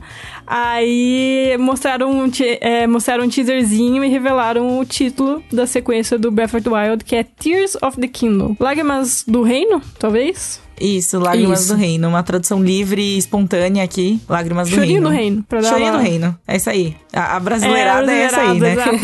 [0.46, 2.30] Aí mostraram um,
[2.60, 7.04] é, mostraram um teaserzinho e revelaram o título da sequência do Breath of the Wild,
[7.04, 8.56] que é Tears of the Kingdom.
[8.58, 10.59] Lágrimas do Reino, talvez?
[10.80, 11.74] Isso, Lágrimas Isso.
[11.74, 12.08] do Reino.
[12.08, 14.18] Uma tradução livre e espontânea aqui.
[14.28, 15.08] Lágrimas do Chorinho Reino.
[15.08, 16.38] do Reino, pra dar Chorinho uma- do Reino.
[16.48, 16.96] É isso aí.
[17.12, 18.72] A, a brasileirada é, essa aí, né?
[18.74, 18.98] exato.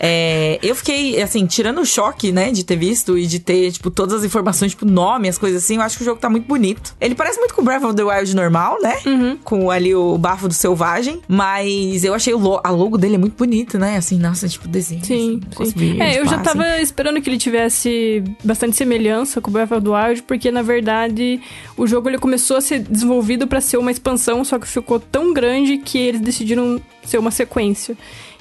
[0.00, 3.90] É, eu fiquei, assim, tirando o choque, né, de ter visto e de ter, tipo,
[3.90, 6.46] todas as informações, tipo, nome, as coisas assim, eu acho que o jogo tá muito
[6.46, 6.94] bonito.
[7.00, 8.96] Ele parece muito com Breath of the Wild normal, né?
[9.04, 9.38] Uhum.
[9.42, 11.20] Com ali o bafo do selvagem.
[11.26, 13.96] Mas eu achei o lo a logo dele é muito bonito, né?
[13.96, 15.04] Assim, nossa, tipo, desenho.
[15.04, 16.00] Sim, assim, sim.
[16.00, 16.82] É, eu já pá, tava assim.
[16.82, 21.40] esperando que ele tivesse bastante semelhança com o Breath of the Wild, porque na verdade
[21.76, 25.32] o jogo ele começou a ser desenvolvido pra ser uma expansão, só que ficou tão
[25.32, 27.96] grande que eles decidiram ser uma sequência.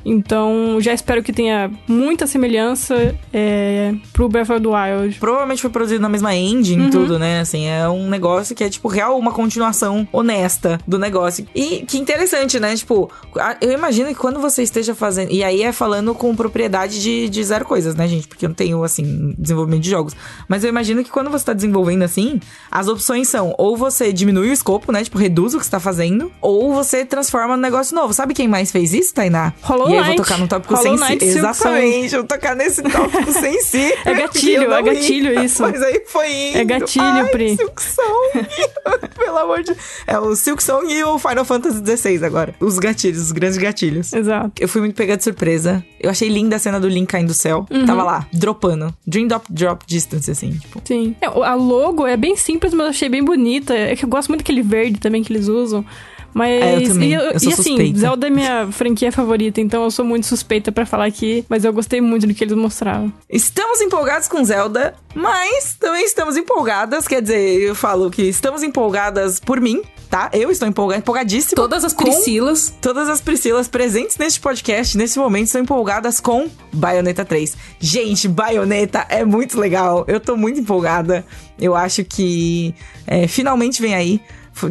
[0.10, 5.20] Então, já espero que tenha muita semelhança é, pro Breath of the Wild.
[5.20, 6.90] Provavelmente foi produzido na mesma engine Uhum.
[6.90, 7.42] tudo, né?
[7.42, 11.46] Assim, é um negócio que é, tipo, real uma continuação honesta do negócio.
[11.54, 12.74] E que interessante, né?
[12.76, 13.12] Tipo,
[13.60, 15.32] eu imagino que quando você esteja fazendo.
[15.32, 18.28] E aí é falando com propriedade de, de zero coisas, né, gente?
[18.28, 20.16] Porque eu não tenho, assim, desenvolvimento de jogos.
[20.48, 22.40] Mas eu imagino que quando você tá desenvolvendo assim,
[22.72, 25.04] as opções são ou você diminui o escopo, né?
[25.04, 28.14] Tipo, reduz o que você tá fazendo, ou você transforma no negócio novo.
[28.14, 29.54] Sabe quem mais fez isso, Tainá?
[29.62, 31.26] Hollow aí eu vou tocar no tópico Hollow sem si.
[31.26, 33.94] Exatamente, eu vou tocar nesse tópico sem si.
[34.06, 35.62] É gatilho, é gatilho isso.
[35.62, 36.58] Mas aí foi indo.
[36.58, 37.56] É gatilho, Ai, Pri.
[37.56, 38.48] Silk Song.
[39.18, 39.76] Pelo amor de...
[40.06, 42.56] É o Silk Song e o Final Fantasy XVI agora.
[42.60, 44.14] Os gatilhos, os grandes gatilhos.
[44.14, 44.52] Exato.
[44.60, 45.84] Eu fui muito pegada de surpresa.
[46.00, 47.66] Eu achei linda a cena do Link caindo do céu.
[47.70, 47.86] Uhum.
[47.86, 48.94] Tava lá, dropando.
[49.06, 50.82] Dream Drop, drop Distance, assim, tipo.
[50.86, 51.16] Sim.
[51.22, 53.74] É, a logo é bem simples, mas eu achei bem bonita.
[53.74, 55.86] É que eu gosto muito daquele verde também que eles usam.
[56.34, 56.62] Mas.
[56.62, 57.12] É, eu também.
[57.12, 58.00] E, Eu sou e assim, suspeita.
[58.00, 61.74] Zelda é minha franquia favorita, então eu sou muito suspeita pra falar aqui, mas eu
[61.74, 63.12] gostei muito do que eles mostraram.
[63.30, 67.08] Estamos empolgados com Zelda, mas também estamos empolgadas.
[67.08, 70.30] Quer dizer, eu falo que estamos empolgadas por mim, tá?
[70.34, 71.56] Eu estou empolgada, empolgadíssima.
[71.56, 72.74] Todas as com Priscilas.
[72.82, 77.58] Todas as Priscilas presentes neste podcast, nesse momento, estão empolgadas com Bayonetta 3.
[77.80, 80.06] Gente, Bayonetta é muito legal.
[80.08, 81.26] Eu tô muito empolgada.
[81.60, 82.74] Eu acho que
[83.06, 84.22] é, finalmente vem aí.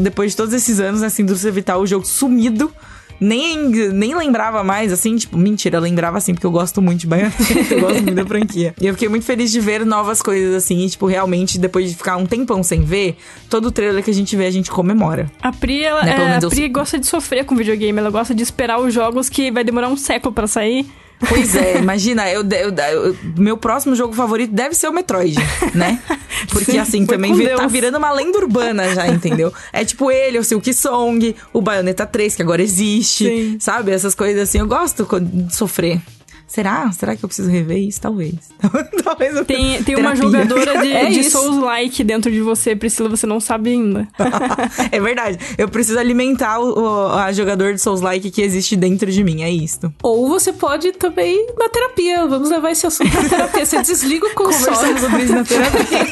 [0.00, 2.72] Depois de todos esses anos, assim, do Vital, o jogo sumido.
[3.18, 7.06] Nem, nem lembrava mais, assim, tipo, mentira, eu lembrava assim, porque eu gosto muito de
[7.06, 8.74] Bayonetta, eu gosto muito da franquia.
[8.78, 11.96] E eu fiquei muito feliz de ver novas coisas, assim, e, tipo, realmente, depois de
[11.96, 13.16] ficar um tempão sem ver,
[13.48, 15.30] todo o trailer que a gente vê, a gente comemora.
[15.40, 18.10] A Pri, ela, Né, é, a eu Pri sou- gosta de sofrer com videogame, ela
[18.10, 20.84] gosta de esperar os jogos que vai demorar um século pra sair.
[21.28, 25.36] Pois é, imagina, eu, eu- eu- meu próximo jogo favorito deve ser o Metroid,
[25.74, 25.98] né?
[26.50, 29.52] Porque Sim, assim, também vi- tá virando uma lenda urbana já, entendeu?
[29.72, 33.56] É tipo ele, o Silk Song, o Bayonetta 3, que agora existe, Sim.
[33.58, 33.92] sabe?
[33.92, 36.00] Essas coisas assim, eu gosto de sofrer.
[36.46, 36.90] Será?
[36.92, 38.00] Será que eu preciso rever isso?
[38.00, 38.34] Talvez.
[39.02, 41.24] Talvez eu Tem, tem uma jogadora de, É de.
[41.24, 44.06] Souls-like dentro de você, Priscila, você não sabe ainda.
[44.92, 45.38] é verdade.
[45.58, 49.50] Eu preciso alimentar o, o- a jogador de Souls-like que existe dentro de mim, é
[49.50, 49.92] isto.
[50.02, 52.26] Ou você pode também ir na terapia.
[52.26, 53.66] Vamos levar esse assunto na terapia.
[53.66, 54.64] Você desliga o console.
[54.76, 56.06] Conversamos sobre isso na terapia.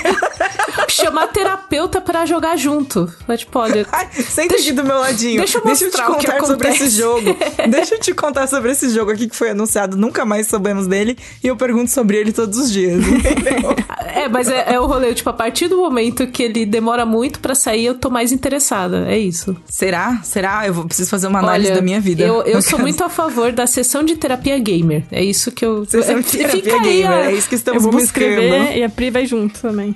[0.95, 3.13] Chamar terapeuta pra jogar junto.
[3.27, 3.87] Vai, tipo, olha.
[3.91, 5.39] Ai, senta aqui do meu ladinho.
[5.39, 7.37] deixa eu te mostrar o que contar sobre esse jogo.
[7.69, 9.97] deixa eu te contar sobre esse jogo aqui que foi anunciado.
[9.97, 11.17] Nunca mais soubemos dele.
[11.43, 13.75] E eu pergunto sobre ele todos os dias, entendeu?
[14.15, 15.13] É, mas é, é o rolê.
[15.15, 19.07] Tipo, a partir do momento que ele demora muito pra sair, eu tô mais interessada.
[19.09, 19.57] É isso.
[19.69, 20.21] Será?
[20.23, 20.67] Será?
[20.67, 22.23] Eu vou, preciso fazer uma análise Olha, da minha vida.
[22.23, 22.83] Eu, eu sou caso.
[22.83, 25.03] muito a favor da sessão de terapia gamer.
[25.11, 25.85] É isso que eu.
[25.87, 27.27] Sessão de terapia gamer.
[27.27, 28.27] É isso que Eu estamos vou me buscando.
[28.27, 29.95] inscrever e a Pri vai junto também.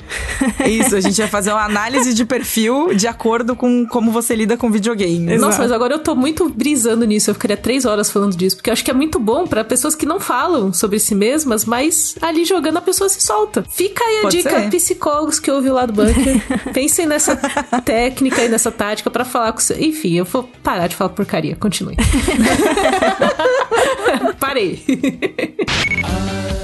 [0.66, 4.35] Isso Isso, a gente vai fazer uma análise de perfil de acordo com como você
[4.35, 5.33] lida com videogame.
[5.33, 5.40] Exato.
[5.40, 7.31] Nossa, mas agora eu tô muito brisando nisso.
[7.31, 9.94] Eu ficaria três horas falando disso, porque eu acho que é muito bom pra pessoas
[9.94, 13.64] que não falam sobre si mesmas, mas ali jogando a pessoa se solta.
[13.70, 14.70] Fica aí a Pode dica, ser.
[14.70, 16.40] psicólogos que ouvem lá do bunker.
[16.72, 17.37] Pensem nessa
[17.85, 19.77] técnica e nessa tática pra falar com você.
[19.79, 21.57] Enfim, eu vou parar de falar porcaria.
[21.57, 21.96] Continue.
[24.40, 24.83] Parei.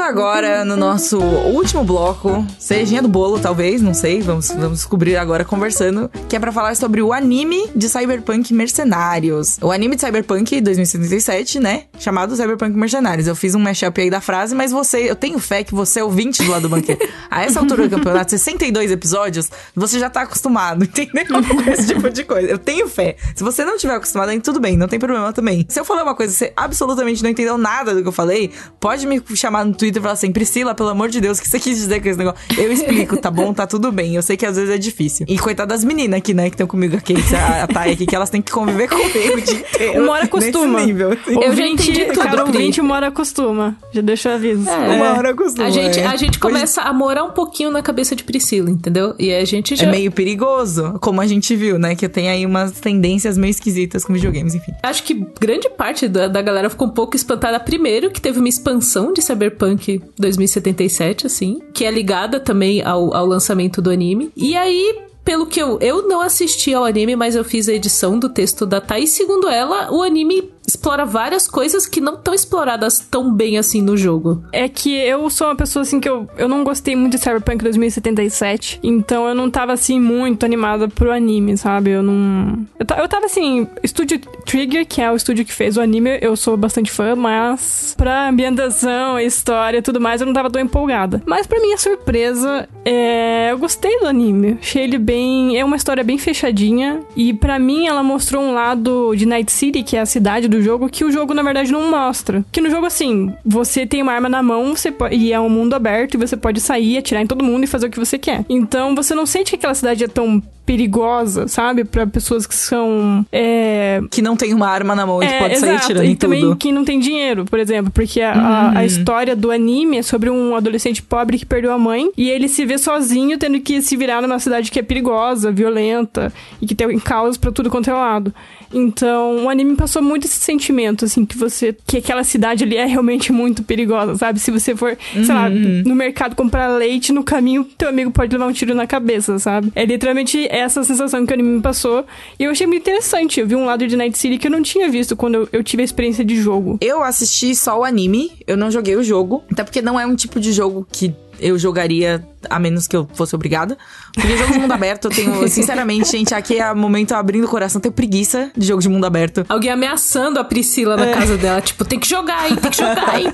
[0.00, 5.44] Agora no nosso último bloco, cerejinha do bolo, talvez, não sei, vamos, vamos descobrir agora
[5.44, 9.58] conversando, que é pra falar sobre o anime de Cyberpunk Mercenários.
[9.62, 11.84] O anime de Cyberpunk 2077, né?
[11.98, 13.26] Chamado Cyberpunk Mercenários.
[13.26, 16.04] Eu fiz um mashup aí da frase, mas você, eu tenho fé que você é
[16.04, 17.00] ouvinte do lado do banqueiro.
[17.30, 21.26] A essa altura do campeonato, 62 episódios, você já tá acostumado, entendeu?
[21.26, 22.48] Com esse tipo de coisa.
[22.48, 23.16] Eu tenho fé.
[23.34, 25.64] Se você não tiver acostumado, aí tudo bem, não tem problema também.
[25.68, 28.50] Se eu falar uma coisa e você absolutamente não entendeu nada do que eu falei,
[28.80, 31.48] pode me chamar no Twitter e falar assim, Priscila, pelo amor de Deus, o que
[31.48, 32.40] você quis dizer com esse negócio?
[32.56, 33.52] Eu explico, tá bom?
[33.52, 34.14] Tá tudo bem.
[34.14, 35.26] Eu sei que às vezes é difícil.
[35.28, 38.16] E coitada das meninas aqui, né, que estão comigo aqui, a, a Thay aqui, que
[38.16, 40.02] elas têm que conviver comigo o dia inteiro.
[40.02, 40.78] Uma hora costuma.
[40.78, 41.12] Nesse nível.
[41.12, 41.34] assim.
[41.34, 43.76] Eu já Ouvinte, entendi tudo, cara, ouvinte, uma hora costuma.
[43.92, 44.68] Já deixa eu aviso.
[44.68, 44.96] É.
[44.96, 45.66] Uma hora costuma.
[45.66, 46.06] A gente, é.
[46.06, 49.14] a gente Hoje começa a morar um pouquinho na cabeça de Priscila, entendeu?
[49.18, 49.86] E a gente já.
[49.86, 51.94] É meio perigoso, como a gente viu, né?
[51.94, 54.72] Que tem aí umas tendências meio esquisitas com videogames, enfim.
[54.82, 57.60] Acho que grande parte da, da galera ficou um pouco espantada.
[57.60, 59.79] Primeiro, que teve uma expansão de Cyberpunk
[60.18, 64.30] 2077, assim, que é ligada também ao, ao lançamento do anime.
[64.36, 65.04] E aí.
[65.22, 65.78] Pelo que eu.
[65.80, 69.06] Eu não assisti ao anime, mas eu fiz a edição do texto da Thay.
[69.06, 73.96] Segundo ela, o anime explora várias coisas que não estão exploradas tão bem assim no
[73.96, 74.42] jogo.
[74.52, 77.62] É que eu sou uma pessoa assim que eu, eu não gostei muito de Cyberpunk
[77.62, 81.90] 2077, então eu não tava assim muito animada pro anime, sabe?
[81.90, 82.66] Eu não.
[82.78, 86.36] Eu, eu tava assim, Estúdio Trigger, que é o estúdio que fez o anime, eu
[86.36, 91.22] sou bastante fã, mas pra ambientação, história e tudo mais, eu não tava tão empolgada.
[91.26, 94.58] Mas pra minha surpresa, é, eu gostei do anime.
[94.60, 95.58] Achei ele bem.
[95.58, 97.00] É uma história bem fechadinha.
[97.16, 100.59] E pra mim, ela mostrou um lado de Night City, que é a cidade do
[100.62, 102.44] jogo, que o jogo na verdade não mostra.
[102.52, 105.48] Que no jogo, assim, você tem uma arma na mão você po- e é um
[105.48, 108.18] mundo aberto e você pode sair, atirar em todo mundo e fazer o que você
[108.18, 108.44] quer.
[108.48, 111.82] Então você não sente que aquela cidade é tão perigosa, sabe?
[111.84, 113.26] Pra pessoas que são.
[113.32, 115.86] É, Que não tem uma arma na mão e que é, pode sair exato.
[115.88, 116.50] tirando e em também tudo.
[116.50, 116.56] Uhum.
[116.56, 120.30] quem não tem dinheiro, por exemplo, porque a, a- a história do anime é sobre
[120.30, 123.96] um adolescente pobre que perdeu a mãe e ele se vê sozinho tendo que se
[123.96, 127.92] virar numa cidade que é perigosa, violenta e que tem caos pra tudo quanto é
[127.92, 128.32] lado.
[128.72, 131.76] Então, o anime passou muito esse sentimento, assim, que você.
[131.86, 134.38] que aquela cidade ali é realmente muito perigosa, sabe?
[134.38, 138.32] Se você for, sei lá, Uhum, no mercado comprar leite, no caminho, teu amigo pode
[138.32, 139.72] levar um tiro na cabeça, sabe?
[139.74, 142.04] É literalmente essa sensação que o anime me passou.
[142.38, 143.40] E eu achei muito interessante.
[143.40, 145.64] Eu vi um lado de Night City que eu não tinha visto quando eu, eu
[145.64, 146.78] tive a experiência de jogo.
[146.80, 149.42] Eu assisti só o anime, eu não joguei o jogo.
[149.50, 153.08] Até porque não é um tipo de jogo que eu jogaria a menos que eu
[153.14, 153.76] fosse obrigada.
[154.14, 157.48] Porque jogo de mundo aberto, eu tenho, sinceramente, gente, aqui é o momento abrindo o
[157.48, 159.44] coração, eu tenho preguiça de jogo de mundo aberto.
[159.48, 162.56] Alguém ameaçando a Priscila na casa dela, tipo, tem que jogar, hein?
[162.56, 163.26] Tem que jogar, hein?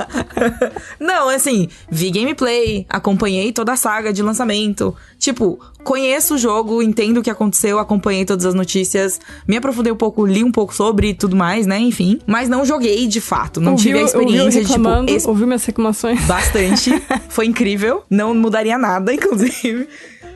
[0.99, 4.95] Não, assim, vi gameplay, acompanhei toda a saga de lançamento.
[5.19, 9.97] Tipo, conheço o jogo, entendo o que aconteceu, acompanhei todas as notícias, me aprofundei um
[9.97, 11.79] pouco, li um pouco sobre e tudo mais, né?
[11.79, 12.19] Enfim.
[12.27, 15.65] Mas não joguei de fato, não tive a ouviu experiência de, tipo, esse ouviu minhas
[15.65, 16.21] reclamações.
[16.25, 16.91] bastante.
[17.29, 18.03] Foi incrível.
[18.11, 19.89] Não mudaria nada, inclusive.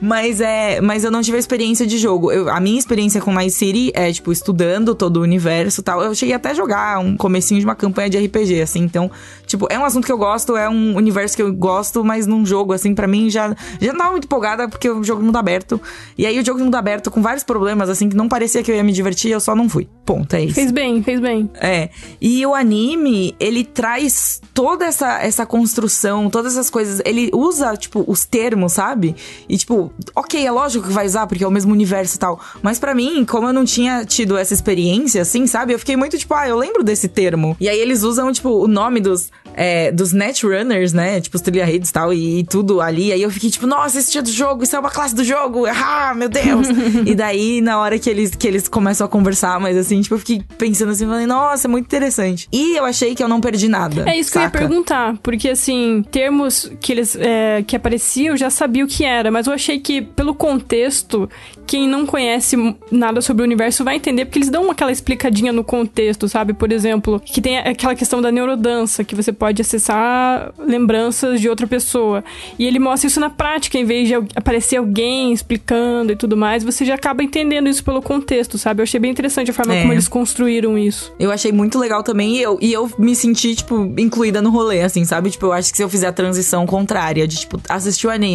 [0.02, 2.32] Mas é, mas eu não tive a experiência de jogo.
[2.32, 6.02] Eu- a minha experiência com Night City é tipo estudando todo o universo, e tal.
[6.02, 8.80] Eu cheguei até a jogar um comecinho de uma campanha de RPG assim.
[8.80, 9.10] Então,
[9.46, 12.46] tipo, é um assunto que eu gosto, é um universo que eu gosto, mas num
[12.46, 15.36] jogo assim, pra mim já já não tava muito empolgada porque o jogo de mundo
[15.36, 15.78] aberto.
[16.16, 18.70] E aí o jogo de mundo aberto com vários problemas assim que não parecia que
[18.70, 19.86] eu ia me divertir, eu só não fui.
[20.06, 20.54] Ponto, é isso.
[20.54, 21.50] Fez bem, fez bem.
[21.56, 21.90] É.
[22.18, 27.02] E o anime, ele traz toda essa, essa construção, todas essas coisas.
[27.04, 29.14] Ele usa, tipo, os termos, sabe?
[29.48, 32.40] E, tipo, ok, é lógico que vai usar, porque é o mesmo universo e tal.
[32.62, 35.72] Mas pra mim, como eu não tinha tido essa experiência, assim, sabe?
[35.72, 37.56] Eu fiquei muito, tipo, ah, eu lembro desse termo.
[37.60, 41.20] E aí eles usam, tipo, o nome dos, é, dos Netrunners, né?
[41.20, 43.12] Tipo, os trilha-redes e tal, e, tudo ali.
[43.12, 45.66] Aí eu fiquei, tipo, nossa, esse dia do jogo, isso é uma classe do jogo.
[45.66, 46.68] Ah, meu Deus!
[47.06, 50.18] e daí, na hora que eles, que eles começam a conversar, mas assim, tipo, eu
[50.18, 52.48] fiquei pensando assim, falei, nossa, é muito interessante.
[52.52, 54.08] E eu achei que eu não perdi nada.
[54.08, 54.50] É isso saca?
[54.50, 58.88] que eu ia perguntar, porque assim, termos que eles é, que apareciam, já sabia o
[58.88, 61.28] que era, mas eu achei que, pelo contexto,
[61.66, 62.56] quem não conhece
[62.90, 66.52] nada sobre o universo vai entender, porque eles dão aquela explicadinha no contexto, sabe?
[66.52, 71.66] Por exemplo, que tem aquela questão da neurodança, que você pode acessar lembranças de outra
[71.66, 72.24] pessoa.
[72.58, 76.64] E ele mostra isso na prática, em vez de aparecer alguém explicando e tudo mais,
[76.64, 78.80] você já acaba entendendo isso pelo contexto, sabe?
[78.80, 79.80] Eu achei bem interessante a forma É.
[79.82, 81.12] como eles construíram isso.
[81.18, 84.82] Eu achei muito legal também e eu, e eu me senti, tipo, incluída no rolê,
[84.82, 85.30] assim, sabe?
[85.30, 88.29] Tipo, eu acho que se eu fizer a transição contrária de, tipo, assistir o anime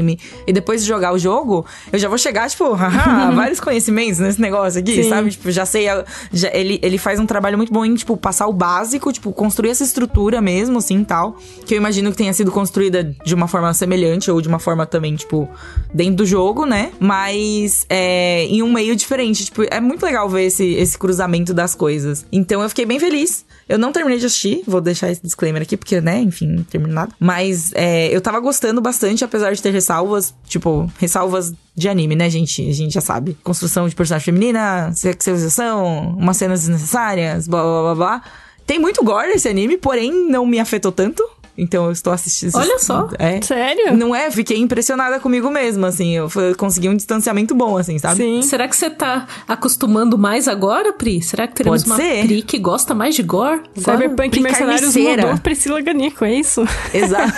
[0.48, 4.80] e depois jogar o jogo, eu já vou chegar, tipo, haha, vários conhecimentos nesse negócio
[4.80, 5.10] aqui, Sim.
[5.10, 5.32] sabe?
[5.32, 5.86] Tipo, já sei.
[6.32, 9.70] Já, ele, ele faz um trabalho muito bom em, tipo, passar o básico, tipo, construir
[9.70, 11.38] essa estrutura mesmo, assim, tal.
[11.66, 14.86] Que eu imagino que tenha sido construída de uma forma semelhante ou de uma forma
[14.86, 15.48] também, tipo,
[15.94, 16.92] dentro do jogo, né?
[17.00, 19.46] Mas é, em um meio diferente.
[19.46, 22.26] Tipo, é muito legal ver esse, esse cruzamento das coisas.
[22.32, 23.45] Então eu fiquei bem feliz.
[23.68, 27.12] Eu não terminei de assistir, vou deixar esse disclaimer aqui, porque, né, enfim, nada.
[27.20, 32.30] Mas é, eu tava gostando bastante, apesar de ter ressalvas, tipo, ressalvas de anime, né,
[32.30, 32.68] gente?
[32.70, 33.36] A gente já sabe.
[33.44, 38.22] Construção de personagem feminina, sexualização, umas cenas desnecessárias, blá blá blá blá.
[38.66, 41.24] Tem muito gore nesse anime, porém não me afetou tanto.
[41.58, 42.56] Então eu estou assistindo.
[42.56, 43.10] Olha só.
[43.18, 43.42] É.
[43.42, 43.96] Sério?
[43.96, 44.30] Não é?
[44.30, 46.12] Fiquei impressionada comigo mesma, assim.
[46.16, 48.18] Eu consegui um distanciamento bom, assim, sabe?
[48.18, 48.42] Sim.
[48.42, 51.22] Será que você tá acostumando mais agora, Pri?
[51.22, 52.26] Será que teremos Pode uma ser.
[52.26, 53.62] Pri que gosta mais de gore?
[53.76, 55.22] Cyberpunk Pri Mercenários Carniceira.
[55.24, 56.64] mudou Priscila Ganico, é isso?
[56.94, 57.34] Exato.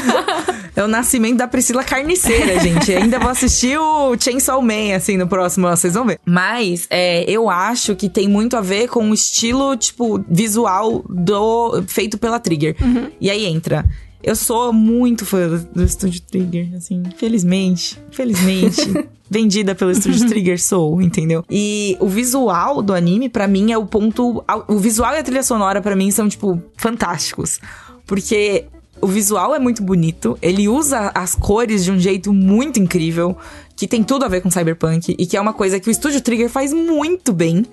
[0.74, 2.92] é o nascimento da Priscila Carniceira, gente.
[2.94, 6.18] Ainda vou assistir o Chainsaw Man, assim, no próximo, vocês vão ver.
[6.24, 11.82] Mas é, eu acho que tem muito a ver com o estilo, tipo, visual do
[11.86, 12.76] feito pela Trigger.
[13.20, 13.84] E aí entra.
[14.22, 17.98] Eu sou muito fã do, Estúdio Trigger, assim, felizmente.
[18.10, 18.82] Felizmente.
[19.30, 21.44] Vendida pelo Estúdio Trigger sou, entendeu?
[21.48, 24.44] E o visual do anime, pra mim, é o ponto.
[24.68, 27.60] O visual e a trilha sonora, pra mim, são, tipo, fantásticos.
[28.06, 28.66] Porque
[29.00, 33.36] o visual é muito bonito, ele usa as cores de um jeito muito incrível,
[33.80, 36.20] que tem tudo a ver com Cyberpunk, e que é uma coisa que o Estúdio
[36.20, 37.64] Trigger faz muito bem.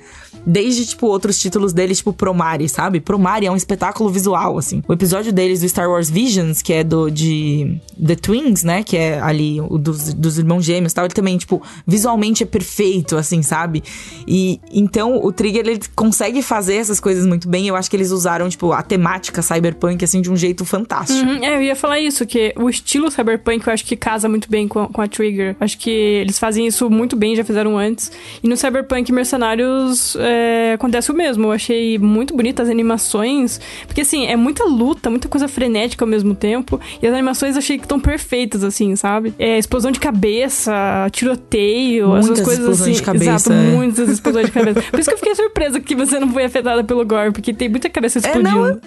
[0.46, 3.02] Desde, tipo, outros títulos deles, tipo Promare, sabe?
[3.02, 4.82] Promare é um espetáculo visual, assim.
[4.88, 8.84] O episódio deles do Star Wars Visions, que é do de The Twins, né?
[8.84, 12.46] Que é ali o dos, dos irmãos gêmeos e tal, ele também, tipo, visualmente é
[12.46, 13.84] perfeito, assim, sabe?
[14.26, 17.68] E então o Trigger, ele consegue fazer essas coisas muito bem.
[17.68, 21.20] Eu acho que eles usaram, tipo, a temática cyberpunk, assim, de um jeito fantástico.
[21.20, 24.50] Uhum, é, eu ia falar isso, que o estilo cyberpunk eu acho que casa muito
[24.50, 25.58] bem com, com a Trigger.
[25.60, 28.12] Acho que eles fazem isso muito bem, já fizeram antes.
[28.44, 31.48] E no Cyberpunk Mercenários é, acontece o mesmo.
[31.48, 36.10] Eu achei muito bonitas as animações, porque assim, é muita luta, muita coisa frenética ao
[36.10, 36.80] mesmo tempo.
[37.02, 39.34] E as animações eu achei que estão perfeitas, assim, sabe?
[39.40, 40.74] É, explosão de cabeça,
[41.12, 43.00] tiroteio, Muitas essas coisas explosões assim.
[43.00, 43.72] de cabeça, Exato, é.
[43.72, 44.82] muitas explosões de cabeça.
[44.92, 47.70] Por isso que eu fiquei surpresa que você não foi afetada pelo gore, porque tem
[47.70, 48.82] muita cabeça É, não, explodindo.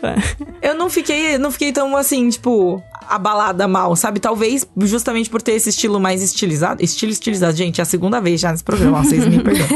[0.62, 4.20] Eu não fiquei, não fiquei tão assim, tipo, abalada mal, sabe?
[4.20, 6.82] Talvez justamente por ter esse estilo mais estilizado.
[6.82, 9.68] Estilo estilizado, gente, é a segunda vez já nesse programa, vocês me perdoam.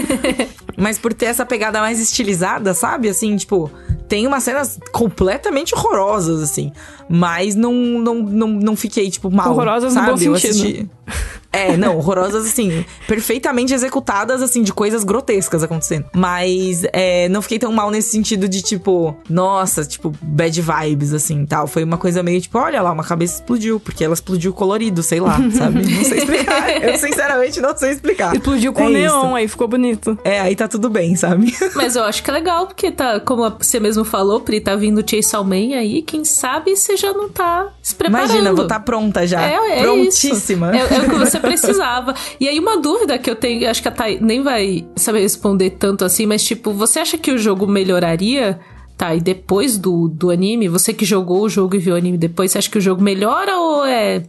[0.77, 3.09] Mas por ter essa pegada mais estilizada, sabe?
[3.09, 3.71] Assim, tipo,
[4.09, 6.73] tem umas cenas completamente horrorosas, assim.
[7.09, 9.51] Mas não, não, não, não fiquei, tipo, mal.
[9.53, 10.07] Horrorosas no sabe?
[10.27, 10.51] bom Eu sentido.
[10.51, 10.91] assisti-
[11.55, 16.07] É, não, horrorosas, assim, perfeitamente executadas, assim, de coisas grotescas acontecendo.
[16.13, 21.45] Mas é, não fiquei tão mal nesse sentido de, tipo, nossa, tipo, bad vibes, assim,
[21.47, 21.67] tal.
[21.67, 25.21] Foi uma coisa meio, tipo, olha lá, uma cabeça explodiu, porque ela explodiu colorido, sei
[25.21, 25.83] lá, sabe?
[25.83, 26.83] Não sei explicar.
[26.83, 28.35] Eu, sinceramente, não sei explicar.
[28.35, 29.35] Explodiu com é neon, isso.
[29.35, 30.19] aí ficou bonito.
[30.25, 31.55] É, aí tá tudo bem, sabe?
[31.75, 35.09] Mas eu acho que é legal, porque tá, como você mesmo falou, Pri, tá vindo
[35.09, 38.29] Chainsaw Man aí, quem sabe você já não tá se preparando.
[38.31, 39.43] Imagina, eu vou estar pronta já.
[39.43, 40.75] É, é Prontíssima.
[40.75, 40.95] Isso.
[40.95, 42.15] É, é o que você precisava.
[42.41, 45.71] E aí, uma dúvida que eu tenho, acho que a Thay nem vai saber responder
[45.71, 48.59] tanto assim, mas tipo, você acha que o jogo melhoraria?
[48.97, 52.17] Tá, e depois do, do anime, você que jogou o jogo e viu o anime
[52.17, 54.23] depois, você acha que o jogo melhora ou é.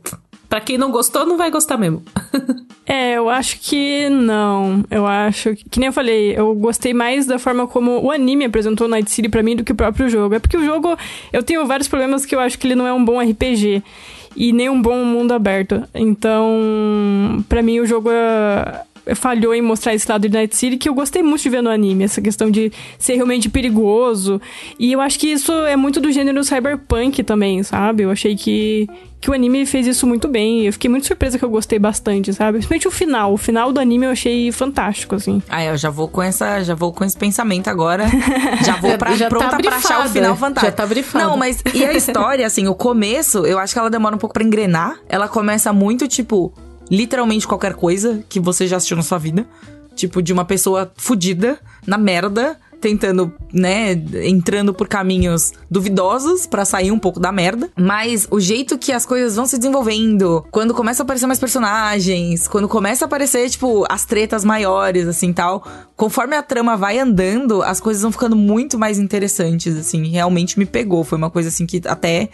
[0.55, 2.01] Pra quem não gostou, não vai gostar mesmo?
[2.87, 4.85] É, eu acho que não.
[4.91, 8.45] Eu acho que, que nem eu falei, eu gostei mais da forma como o anime
[8.45, 10.35] apresentou Night City pra mim do que o próprio jogo.
[10.35, 10.95] É porque o jogo,
[11.33, 13.81] eu tenho vários problemas que eu acho que ele não é um bom RPG
[14.35, 15.83] e nem um bom mundo aberto.
[15.95, 20.89] Então, pra mim o jogo é falhou em mostrar esse lado de Night City que
[20.89, 24.41] eu gostei muito de ver no anime, essa questão de ser realmente perigoso.
[24.79, 28.03] E eu acho que isso é muito do gênero cyberpunk também, sabe?
[28.03, 28.87] Eu achei que,
[29.21, 30.65] que o anime fez isso muito bem.
[30.65, 32.53] Eu fiquei muito surpresa que eu gostei bastante, sabe?
[32.57, 33.33] Principalmente o final.
[33.33, 35.41] O final do anime eu achei fantástico, assim.
[35.49, 38.05] Ah, eu já vou com essa, já vou com esse pensamento agora.
[38.65, 40.09] Já vou pra, Já tá pronta pra achar o brifada.
[40.09, 40.65] final fantástico.
[40.65, 41.25] Já tá brifada.
[41.25, 44.33] Não, mas e a história, assim, o começo, eu acho que ela demora um pouco
[44.33, 44.97] pra engrenar.
[45.09, 46.53] Ela começa muito, tipo,
[46.89, 49.45] literalmente qualquer coisa que você já assistiu na sua vida.
[49.95, 53.93] Tipo, de uma pessoa fudida, na merda, tentando, né,
[54.25, 57.71] entrando por caminhos duvidosos pra sair um pouco da merda.
[57.75, 62.47] Mas o jeito que as coisas vão se desenvolvendo, quando começa a aparecer mais personagens,
[62.47, 67.63] quando começa a aparecer, tipo, as tretas maiores, assim, tal, conforme a trama vai andando,
[67.63, 71.03] as coisas vão ficando muito mais interessantes, assim, realmente me pegou.
[71.03, 72.29] Foi uma coisa, assim, que até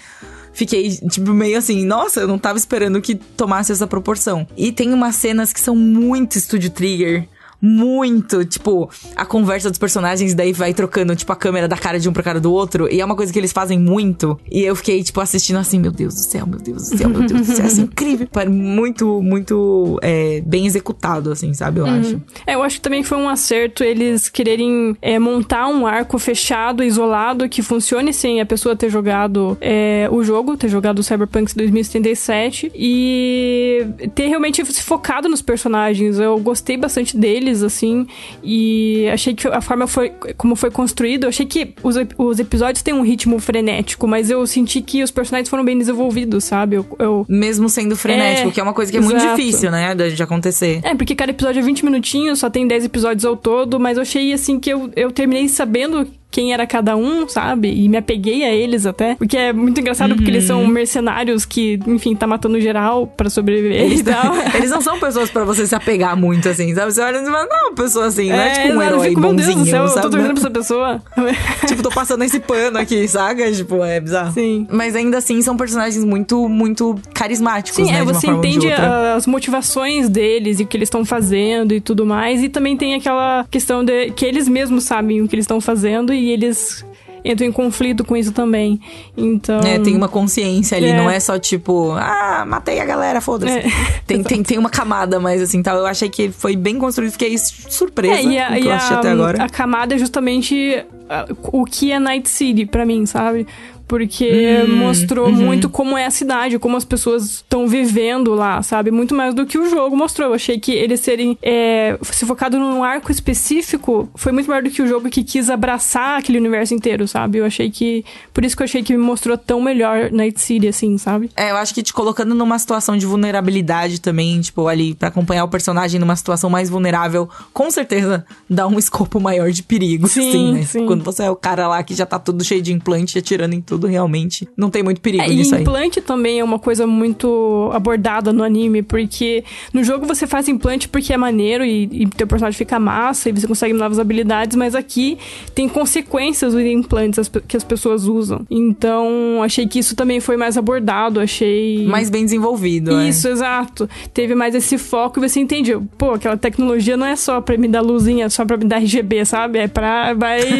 [0.53, 4.47] fiquei, tipo, meio assim, nossa, eu não tava esperando que tomasse essa proporção.
[4.55, 7.27] E tem umas cenas que são muito Studio Trigger
[7.61, 12.09] muito, tipo, a conversa dos personagens daí vai trocando, tipo, a câmera da cara de
[12.09, 12.91] um pra cara do outro.
[12.91, 14.39] E é uma coisa que eles fazem muito.
[14.49, 17.21] E eu fiquei, tipo, assistindo assim, meu Deus do céu, meu Deus do céu, meu
[17.21, 17.65] Deus do céu.
[17.65, 18.27] Assim, incrível.
[18.49, 21.79] Muito, muito é, bem executado, assim, sabe?
[21.79, 22.21] Eu acho.
[22.45, 26.83] É, eu acho que também foi um acerto eles quererem é, montar um arco fechado,
[26.83, 31.55] isolado, que funcione sem a pessoa ter jogado é, o jogo, ter jogado o Cyberpunk
[31.55, 33.85] 2077 e
[34.15, 36.19] ter realmente se focado nos personagens.
[36.19, 38.07] Eu gostei bastante deles, assim,
[38.43, 42.81] e achei que a forma foi, como foi construído, eu achei que os, os episódios
[42.81, 46.75] têm um ritmo frenético, mas eu senti que os personagens foram bem desenvolvidos, sabe?
[46.77, 49.35] Eu, eu Mesmo sendo frenético, É, que é uma coisa que é muito exato.
[49.35, 50.79] difícil, né, da- de acontecer.
[50.83, 54.03] É, porque cada episódio é 20 minutinhos, só tem 10 episódios ao todo, mas eu
[54.03, 57.69] achei assim que eu, eu terminei sabendo quem era cada um, sabe?
[57.71, 59.15] E me apeguei a eles até.
[59.15, 63.81] Porque é muito engraçado porque eles são mercenários que, enfim, tá matando geral pra sobreviver
[63.81, 64.33] Eles, e tal.
[64.55, 66.91] eles não são pessoas pra você se apegar muito, assim, sabe?
[66.91, 69.19] Você olha e fala, não, é uma pessoa assim, não é tipo um herói fico,
[69.19, 70.09] meu Deus bonzinho, do céu, eu tô sabe?
[70.09, 71.03] torcendo pra essa pessoa.
[71.67, 73.51] tipo, tô passando esse pano aqui, saca?
[73.51, 74.33] Tipo, é bizarro.
[74.33, 74.67] Sim.
[74.71, 77.99] Mas ainda assim, são personagens muito, muito carismáticos, Sim, né?
[77.99, 82.41] é, você entende as motivações deles e o que eles estão fazendo e tudo mais.
[82.41, 86.13] E também tem aquela questão de que eles mesmos sabem o que eles estão fazendo
[86.13, 86.85] e eles
[87.23, 88.79] entram em conflito com isso também.
[89.15, 89.59] Então.
[89.59, 90.97] É, tem uma consciência ali, É.
[90.97, 93.59] não é só tipo, ah, matei a galera, foda-se.
[93.59, 93.63] É,
[94.07, 95.77] tem, tem, tem uma camada mais assim, tal.
[95.77, 99.43] Eu achei que foi bem construído, fiquei surpresa É, e a, e a- até agora.
[99.43, 103.45] a camada é justamente ah, o que é Night City pra mim, sabe?
[103.91, 104.31] Porque
[104.65, 105.35] Hum, mostrou uhum.
[105.35, 108.89] muito como é a cidade, como as pessoas estão vivendo lá, sabe?
[108.89, 110.29] Muito mais do que o jogo mostrou.
[110.29, 114.69] Eu achei que eles serem é, se focado num arco específico foi muito maior do
[114.69, 117.39] que o jogo que quis abraçar aquele universo inteiro, sabe?
[117.39, 118.05] Eu achei que.
[118.33, 121.29] Por isso que eu achei que me mostrou tão melhor Night City, assim, sabe?
[121.35, 125.43] É, eu acho que te colocando numa situação de vulnerabilidade também, tipo, ali, pra acompanhar
[125.43, 130.29] o personagem numa situação mais vulnerável, com certeza dá um escopo maior de perigo, Sim,
[130.29, 130.63] assim, né?
[130.63, 130.85] sim.
[130.85, 133.61] Quando você é o cara lá que já tá tudo cheio de implante, atirando em
[133.61, 135.61] tudo, realmente, não tem muito perigo É, e nisso aí.
[135.61, 140.87] implante também é uma coisa muito abordada no anime, porque no jogo você faz implante
[140.87, 144.75] porque é maneiro e, e teu personagem fica massa e você consegue novas habilidades, mas
[144.75, 145.17] aqui
[145.53, 148.45] tem consequências dos implantes que as pessoas usam.
[148.49, 151.85] Então, achei que isso também foi mais abordado, achei...
[151.85, 153.09] Mais bem desenvolvido, é.
[153.09, 153.89] Isso, exato.
[154.13, 157.67] Teve mais esse foco e você entende, pô, aquela tecnologia não é só pra me
[157.67, 159.59] dar luzinha, só pra me dar RGB, sabe?
[159.59, 160.13] É pra.
[160.13, 160.41] Vai.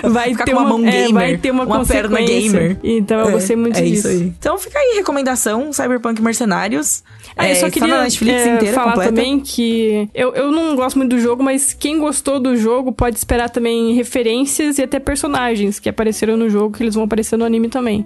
[0.10, 2.76] vai Ficar ter com uma mão é, gamer, vai ter uma, uma perna gamer.
[2.82, 4.08] Então eu É, gostei muito é disso.
[4.08, 4.32] isso aí.
[4.38, 7.02] Então fica aí, recomendação, Cyberpunk Mercenários.
[7.36, 9.10] Ah, é, eu só está queria na Netflix é, inteira, falar completa.
[9.14, 13.16] também que eu, eu não gosto muito do jogo, mas quem gostou do jogo pode
[13.16, 17.44] esperar também referências e até personagens que apareceram no jogo, que eles vão aparecer no
[17.44, 18.04] anime também.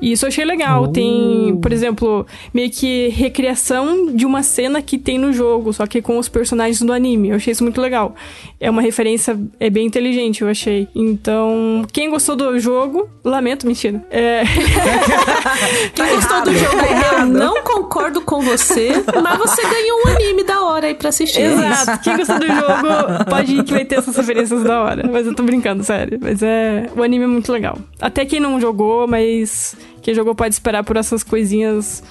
[0.00, 0.84] E isso eu achei legal.
[0.84, 0.88] Oh.
[0.88, 6.00] Tem, por exemplo, meio que recriação de uma cena que tem no jogo, só que
[6.00, 7.30] com os personagens do anime.
[7.30, 8.14] Eu achei isso muito legal.
[8.58, 10.88] É uma referência, é bem inteligente, eu achei.
[10.94, 14.04] Então, quem gostou do jogo, lamento, mentira.
[14.10, 14.42] É,
[15.94, 18.92] Tá Quem gostou do errado, jogo, tá eu não concordo com você,
[19.22, 21.40] mas você ganhou um anime da hora aí pra assistir.
[21.40, 22.02] Exato.
[22.02, 25.08] Quem gostou do jogo pode ir que vai ter essas referências da hora.
[25.10, 26.18] Mas eu tô brincando, sério.
[26.20, 26.88] Mas é.
[26.96, 27.78] O anime é muito legal.
[28.00, 32.02] Até quem não jogou, mas quem jogou pode esperar por essas coisinhas.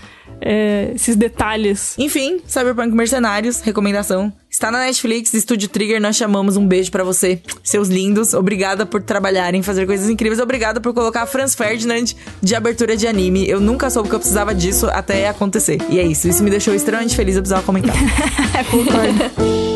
[0.41, 1.95] é, esses detalhes.
[1.97, 4.31] Enfim, Cyberpunk Mercenários, recomendação.
[4.49, 8.33] Está na Netflix, Estúdio Trigger, nós chamamos um beijo pra você, seus lindos.
[8.33, 10.39] Obrigada por trabalharem, fazer coisas incríveis.
[10.39, 13.47] Obrigada por colocar Franz Ferdinand de abertura de anime.
[13.47, 15.77] Eu nunca soube que eu precisava disso até acontecer.
[15.89, 17.95] E é isso, isso me deixou extremamente feliz, eu precisava comentar.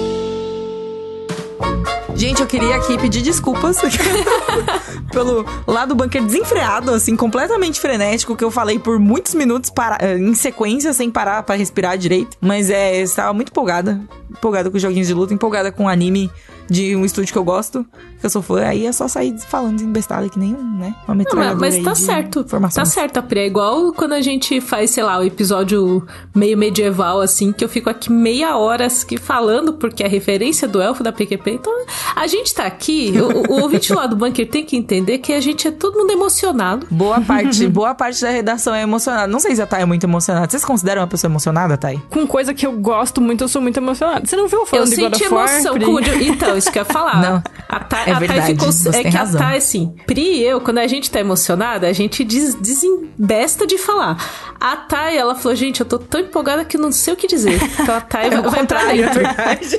[2.23, 3.75] Gente, eu queria aqui pedir desculpas
[5.11, 10.17] pelo lado bunker desenfreado, assim, completamente frenético, que eu falei por muitos minutos para, eh,
[10.17, 12.37] em sequência, sem parar pra respirar direito.
[12.39, 13.99] Mas é, eu estava muito empolgada.
[14.31, 16.31] Empolgada com os joguinhos de luta, empolgada com anime
[16.69, 17.85] de um estúdio que eu gosto,
[18.19, 18.63] que eu sou fã.
[18.65, 20.95] Aí é só sair falando desembestada que nem um, né?
[21.07, 22.39] Uma Não, mas, tá de certo.
[22.41, 22.75] informações.
[22.75, 23.41] Tá certo, Pri.
[23.41, 27.69] É igual quando a gente faz, sei lá, o episódio meio medieval, assim, que eu
[27.69, 31.51] fico aqui meia hora aqui falando, porque é referência do elfo da PQP.
[31.51, 31.73] Então,
[32.15, 35.41] a gente tá aqui, o, o ouvinte lá do bunker tem que entender que a
[35.41, 36.87] gente é todo mundo emocionado.
[36.89, 39.27] Boa parte, boa parte da redação é emocionada.
[39.27, 40.49] Não sei se a Thay é muito emocionada.
[40.49, 42.01] Vocês consideram uma pessoa emocionada, Thay?
[42.09, 44.25] Com coisa que eu gosto muito, eu sou muito emocionada.
[44.25, 45.49] Você não viu eu falando eu de God senti of War?
[45.49, 46.27] emoção Pri?
[46.27, 47.21] Então, Então, isso que eu ia falar.
[47.21, 48.71] Não, a Thay, é a Thay verdade, ficou.
[48.71, 49.41] você É tem que razão.
[49.41, 53.65] a Thay, assim, Pri e eu, quando a gente tá emocionada, a gente des, desembesta
[53.67, 54.17] de falar.
[54.59, 57.27] A Thay, ela falou, gente, eu tô tão empolgada que eu não sei o que
[57.27, 57.59] dizer.
[57.79, 59.19] Então a Thay vai, vai pra contrário, é dentro.
[59.23, 59.75] verdade.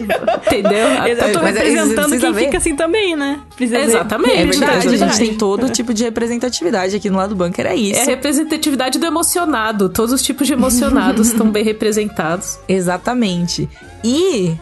[0.46, 0.86] Entendeu?
[1.00, 2.44] A Eu Thay- tô é, representando quem ver.
[2.46, 3.40] fica assim também, né?
[3.56, 7.36] Precisa Exatamente, É verdade, a gente tem todo tipo de representatividade aqui no lado do
[7.36, 8.00] bunker, é isso.
[8.00, 9.88] É a representatividade do emocionado.
[9.88, 12.58] Todos os tipos de emocionados estão bem representados.
[12.68, 13.68] Exatamente.
[14.02, 14.54] E.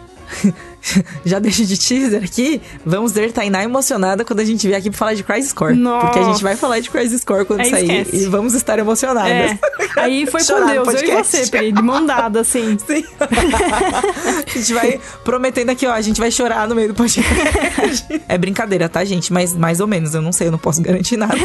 [1.24, 4.98] Já deixo de teaser aqui, vamos ver Tainá emocionada quando a gente vier aqui pra
[4.98, 5.74] falar de Crisis Core.
[5.74, 6.06] Nossa.
[6.06, 8.00] Porque a gente vai falar de Crisis Core quando Aí sair.
[8.00, 8.16] esquece.
[8.24, 9.30] E vamos estar emocionadas.
[9.30, 9.58] É.
[9.96, 11.36] Aí foi com Deus, eu e podcast.
[11.36, 12.76] você, Pri, de mão dada, assim.
[12.86, 13.04] Sim.
[13.20, 18.06] a gente vai prometendo aqui, ó, a gente vai chorar no meio do podcast.
[18.28, 19.32] é brincadeira, tá, gente?
[19.32, 21.36] Mas mais ou menos, eu não sei, eu não posso garantir nada.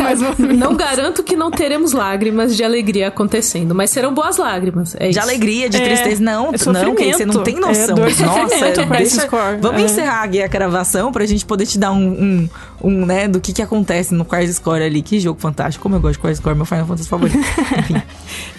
[0.00, 4.94] Mas Não garanto que não teremos lágrimas de alegria acontecendo, mas serão boas lágrimas.
[4.98, 5.20] É De isso.
[5.20, 6.22] alegria, de É, tristeza.
[6.22, 7.60] Não, é não, que você não tem sofrimento.
[7.66, 7.82] noção.
[7.84, 9.56] É dor Nossa, Crisis deixa- Core.
[9.60, 9.84] Vamos É.
[9.84, 12.48] encerrar aqui a gravação pra gente poder te dar um, um,
[12.82, 15.02] um, né, do que que acontece no Crisis Core ali.
[15.02, 15.82] Que jogo fantástico.
[15.82, 17.38] Como eu gosto de Crisis Core, meu Final Fantasy favorito.
[17.78, 18.02] Enfim.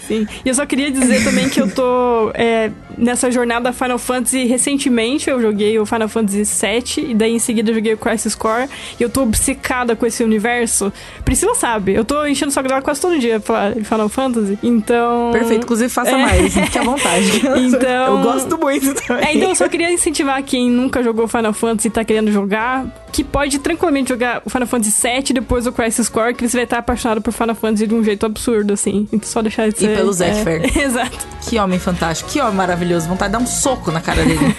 [0.07, 0.25] Sim.
[0.45, 5.29] E eu só queria dizer também que eu tô é, nessa jornada Final Fantasy recentemente.
[5.29, 8.69] Eu joguei o Final Fantasy VII e daí em seguida eu joguei o Crisis Core.
[8.97, 10.93] E eu tô obcecada com esse universo.
[11.25, 14.57] Priscila sabe, eu tô enchendo o saco dela quase todo dia pra Final Fantasy.
[14.63, 15.31] Então.
[15.33, 16.17] Perfeito, inclusive faça É.
[16.21, 17.41] mais, fique à vontade.
[17.67, 19.25] Então- Eu gosto muito também.
[19.25, 22.85] É, então eu só queria incentivar quem nunca jogou Final Fantasy e tá querendo jogar,
[23.11, 26.57] que pode tranquilamente jogar o Final Fantasy VII e depois o Crisis Core, que você
[26.57, 29.07] vai estar apaixonado por Final Fantasy de um jeito absurdo, assim.
[29.11, 30.77] Então só deixar de E pelo Zack é, Fair.
[30.77, 31.17] Exato.
[31.41, 33.07] Que homem fantástico, que homem maravilhoso.
[33.07, 34.55] Vontade de dar um soco na cara dele.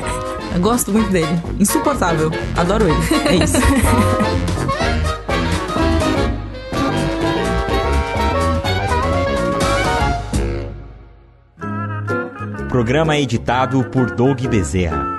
[0.54, 1.28] Eu gosto muito dele.
[1.58, 2.30] Insuportável.
[2.56, 2.96] Adoro ele.
[3.28, 3.58] É isso.
[12.68, 15.17] Programa editado por Doug Bezerra.